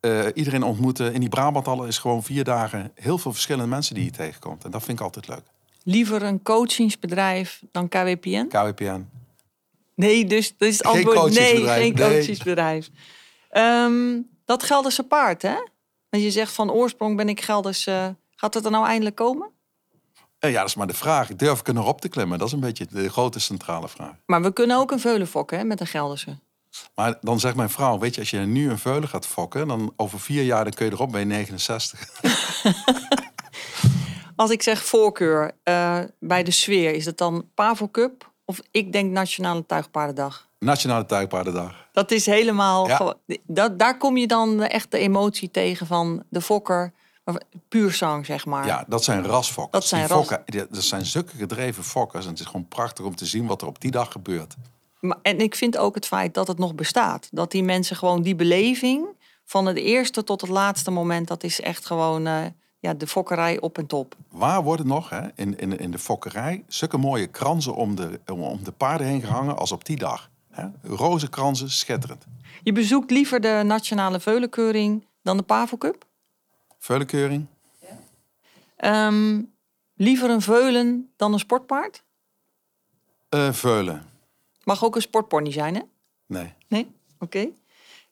[0.00, 1.12] eh, iedereen ontmoeten.
[1.14, 4.64] In die Brabanthallen is gewoon vier dagen heel veel verschillende mensen die je tegenkomt.
[4.64, 5.42] En dat vind ik altijd leuk.
[5.82, 8.46] Liever een coachingsbedrijf dan KWPN?
[8.46, 9.08] KWPN.
[9.94, 12.08] Nee, dus dat is het Geen antwoord nee, coachingsbedrijf, geen nee.
[12.16, 12.88] coachingsbedrijf.
[13.50, 15.54] Ehm, dat Gelderse paard, hè?
[16.10, 17.84] Want je zegt van oorsprong ben ik Gelders.
[18.36, 19.50] gaat het er nou eindelijk komen?
[20.48, 21.28] Ja, dat is maar de vraag.
[21.28, 22.38] Durf ik er nog op te klimmen?
[22.38, 24.14] Dat is een beetje de grote centrale vraag.
[24.26, 26.38] Maar we kunnen ook een veulen fokken hè, met een Gelderse.
[26.94, 29.68] Maar dan zegt mijn vrouw, weet je, als je nu een veulen gaat fokken...
[29.68, 32.08] dan over vier jaar dan kun je erop bij 69.
[34.36, 38.92] Als ik zeg voorkeur eh, bij de sfeer, is het dan Pavo Cup of ik
[38.92, 40.48] denk Nationale Tuigpaardendag?
[40.58, 41.88] Nationale Tuigpaardendag.
[41.92, 42.88] Dat is helemaal.
[42.88, 43.14] Ja.
[43.46, 46.92] Dat, daar kom je dan echt de emotie tegen van de fokker.
[47.68, 48.66] Puur zang, zeg maar.
[48.66, 49.72] Ja, dat zijn rasfokkers.
[49.72, 52.24] Dat zijn Die ras- fokken, dat zijn zulke gedreven fokkers.
[52.24, 54.54] En het is gewoon prachtig om te zien wat er op die dag gebeurt.
[55.00, 57.28] Maar, en ik vind ook het feit dat het nog bestaat.
[57.30, 59.06] Dat die mensen gewoon die beleving
[59.44, 62.44] van het eerste tot het laatste moment, dat is echt gewoon eh,
[62.78, 64.14] ja, de fokkerij op en top.
[64.28, 68.64] Waar worden nog hè, in, in, in de fokkerij zulke mooie kransen om de, om,
[68.64, 70.30] de paarden heen gehangen als op die dag?
[70.50, 70.66] Hè?
[70.82, 72.24] Roze kransen, schitterend.
[72.62, 76.04] Je bezoekt liever de Nationale Veulenkeuring dan de Pavo Cup?
[76.80, 77.46] Veulenkeuring?
[78.76, 79.42] Ehm,
[79.94, 82.04] liever een veulen dan een sportpaard?
[83.28, 84.06] Eh, veulen.
[84.64, 85.80] Mag ook een sportpony zijn, hè?
[86.26, 86.52] Nee.
[86.68, 86.92] Nee?
[87.18, 87.48] Oké.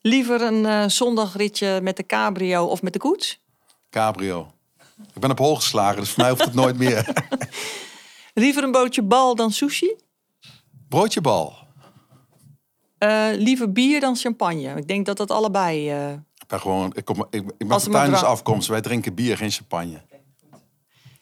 [0.00, 3.40] Liever een eh, zondagritje met de cabrio of met de koets?
[3.90, 4.52] Cabrio.
[5.14, 7.26] Ik ben op hol geslagen, dus voor mij hoeft het nooit meer.
[8.34, 9.96] Liever een bootje bal dan sushi?
[10.88, 11.54] Broodjebal.
[12.98, 14.76] Eh, liever bier dan champagne?
[14.76, 15.90] Ik denk dat dat allebei...
[16.48, 18.68] Ik ben gewoon, ik, kom, ik, ik ben Tuinders dra- afkomst.
[18.68, 20.00] Wij drinken bier, geen champagne.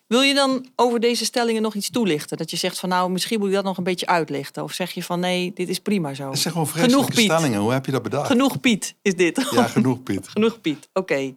[0.06, 2.36] Wil je dan over deze stellingen nog iets toelichten?
[2.36, 4.62] Dat je zegt van nou, misschien moet ik dat nog een beetje uitlichten.
[4.62, 6.28] Of zeg je van nee, dit is prima zo.
[6.28, 7.18] Dat zijn gewoon Genoeg, Piet.
[7.18, 7.60] stellingen.
[7.60, 8.26] Hoe heb je dat bedacht?
[8.26, 9.48] Genoeg Piet is dit.
[9.50, 10.28] Ja, genoeg Piet.
[10.34, 11.34] Genoeg Piet, oké.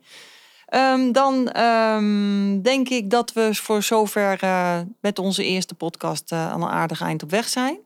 [0.66, 6.52] Ehm, dan ehm, denk ik dat we voor zover eh, met onze eerste podcast eh,
[6.52, 7.80] aan een aardig eind op weg zijn.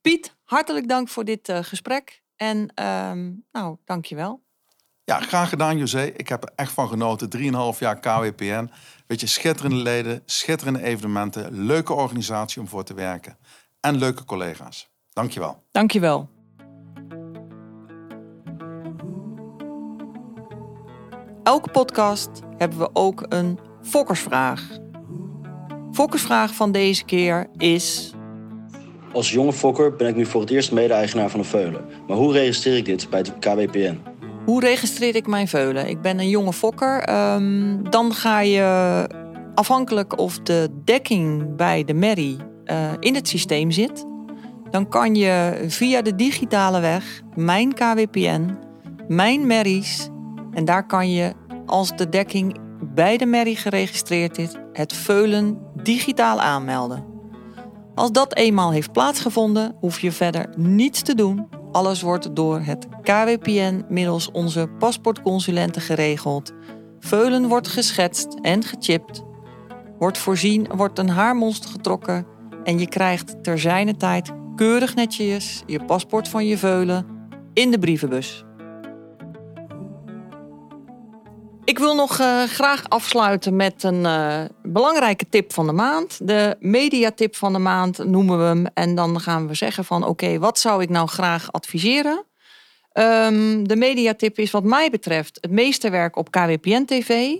[0.00, 2.22] Piet, hartelijk dank voor dit eh, gesprek.
[2.36, 4.44] En ehm nou, dankjewel.
[5.06, 6.02] Ja, graag gedaan, José.
[6.02, 7.28] Ik heb er echt van genoten.
[7.74, 8.70] 3,5 jaar KWPN.
[9.06, 11.66] Weet je, schitterende leden, schitterende evenementen.
[11.66, 13.36] Leuke organisatie om voor te werken.
[13.80, 14.88] En leuke collega's.
[15.12, 15.62] Dankjewel.
[15.70, 16.28] Dankjewel.
[21.42, 24.78] Elke podcast hebben we ook een fokkersvraag.
[25.92, 28.14] Fokkersvraag van deze keer is...
[29.12, 31.84] Als jonge fokker ben ik nu voor het eerst mede-eigenaar van een veulen.
[32.06, 34.15] Maar hoe registreer ik dit bij het KWPN?
[34.46, 35.88] Hoe registreer ik mijn veulen?
[35.88, 37.02] Ik ben een jonge fokker.
[37.02, 39.08] Ehm, dan ga je
[39.54, 44.06] afhankelijk of de dekking bij de merrie eh, in het systeem zit.
[44.70, 48.58] Dan kan je via de digitale weg mijn KWPN,
[49.08, 50.08] mijn merries.
[50.52, 51.32] En daar kan je
[51.66, 52.56] als de dekking
[52.94, 57.04] bij de merrie geregistreerd is, het veulen digitaal aanmelden.
[57.94, 61.55] Als dat eenmaal heeft plaatsgevonden, hoef je verder niets te doen.
[61.76, 66.52] Alles wordt door het KWPN middels onze paspoortconsulenten geregeld.
[66.98, 69.22] Veulen wordt geschetst en gechipt.
[69.98, 72.26] Wordt voorzien, wordt een haarmonster getrokken
[72.64, 77.06] en je krijgt ter zijner tijd keurig netjes je paspoort van je veulen
[77.52, 78.45] in de brievenbus.
[81.66, 86.26] Ik wil nog uh, graag afsluiten met een uh, belangrijke tip van de maand.
[86.26, 88.66] De mediatip van de maand noemen we hem.
[88.74, 92.24] En dan gaan we zeggen van oké, wat zou ik nou graag adviseren?
[92.92, 97.36] Um, de mediatip is wat mij betreft het meesterwerk op KWPN TV.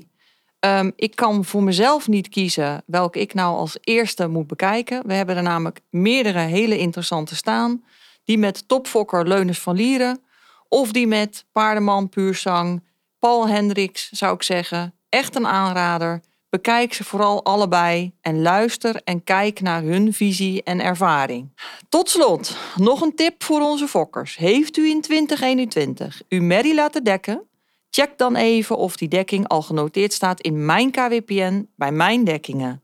[0.60, 5.06] Um, ik kan voor mezelf niet kiezen welke ik nou als eerste moet bekijken.
[5.06, 7.84] We hebben er namelijk meerdere hele interessante staan.
[8.24, 10.20] Die met topfokker Leunus van Lieren.
[10.68, 12.82] Of die met paardenman Puurzang
[13.26, 14.94] Paul Hendricks zou ik zeggen.
[15.08, 16.20] Echt een aanrader.
[16.48, 21.54] Bekijk ze vooral allebei en luister en kijk naar hun visie en ervaring.
[21.88, 24.36] Tot slot, nog een tip voor onze fokkers.
[24.36, 27.48] Heeft u in 2021 uw merrie laten dekken?
[27.90, 32.82] Check dan even of die dekking al genoteerd staat in mijn KWPN bij mijn dekkingen.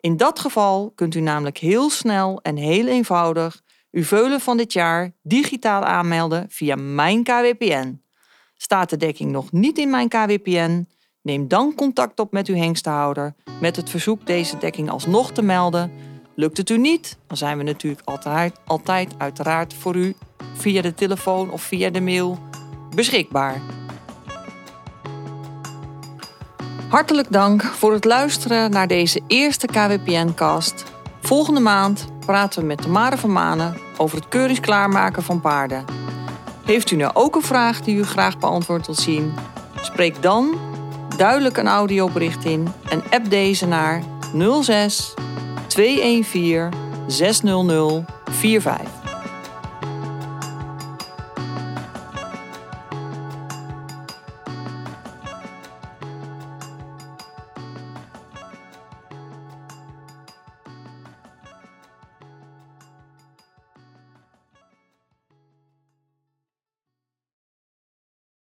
[0.00, 4.72] In dat geval kunt u namelijk heel snel en heel eenvoudig uw veulen van dit
[4.72, 8.03] jaar digitaal aanmelden via mijn KWPN.
[8.64, 10.86] Staat de dekking nog niet in mijn KWPN?
[11.22, 15.92] Neem dan contact op met uw hengstenhouder met het verzoek deze dekking alsnog te melden.
[16.34, 20.14] Lukt het u niet, dan zijn we natuurlijk altijd, altijd uiteraard voor u
[20.54, 22.38] via de telefoon of via de mail
[22.94, 23.60] beschikbaar.
[26.88, 30.84] Hartelijk dank voor het luisteren naar deze eerste KWPN-cast.
[31.20, 35.84] Volgende maand praten we met Tamara van Manen over het keuringsklaarmaken van paarden.
[36.64, 39.34] Heeft u nou ook een vraag die u graag beantwoord wilt zien?
[39.80, 40.58] Spreek dan
[41.16, 44.02] duidelijk een audiobericht in en app deze naar
[44.62, 45.14] 06
[45.66, 46.68] 214
[47.06, 49.03] 600 45.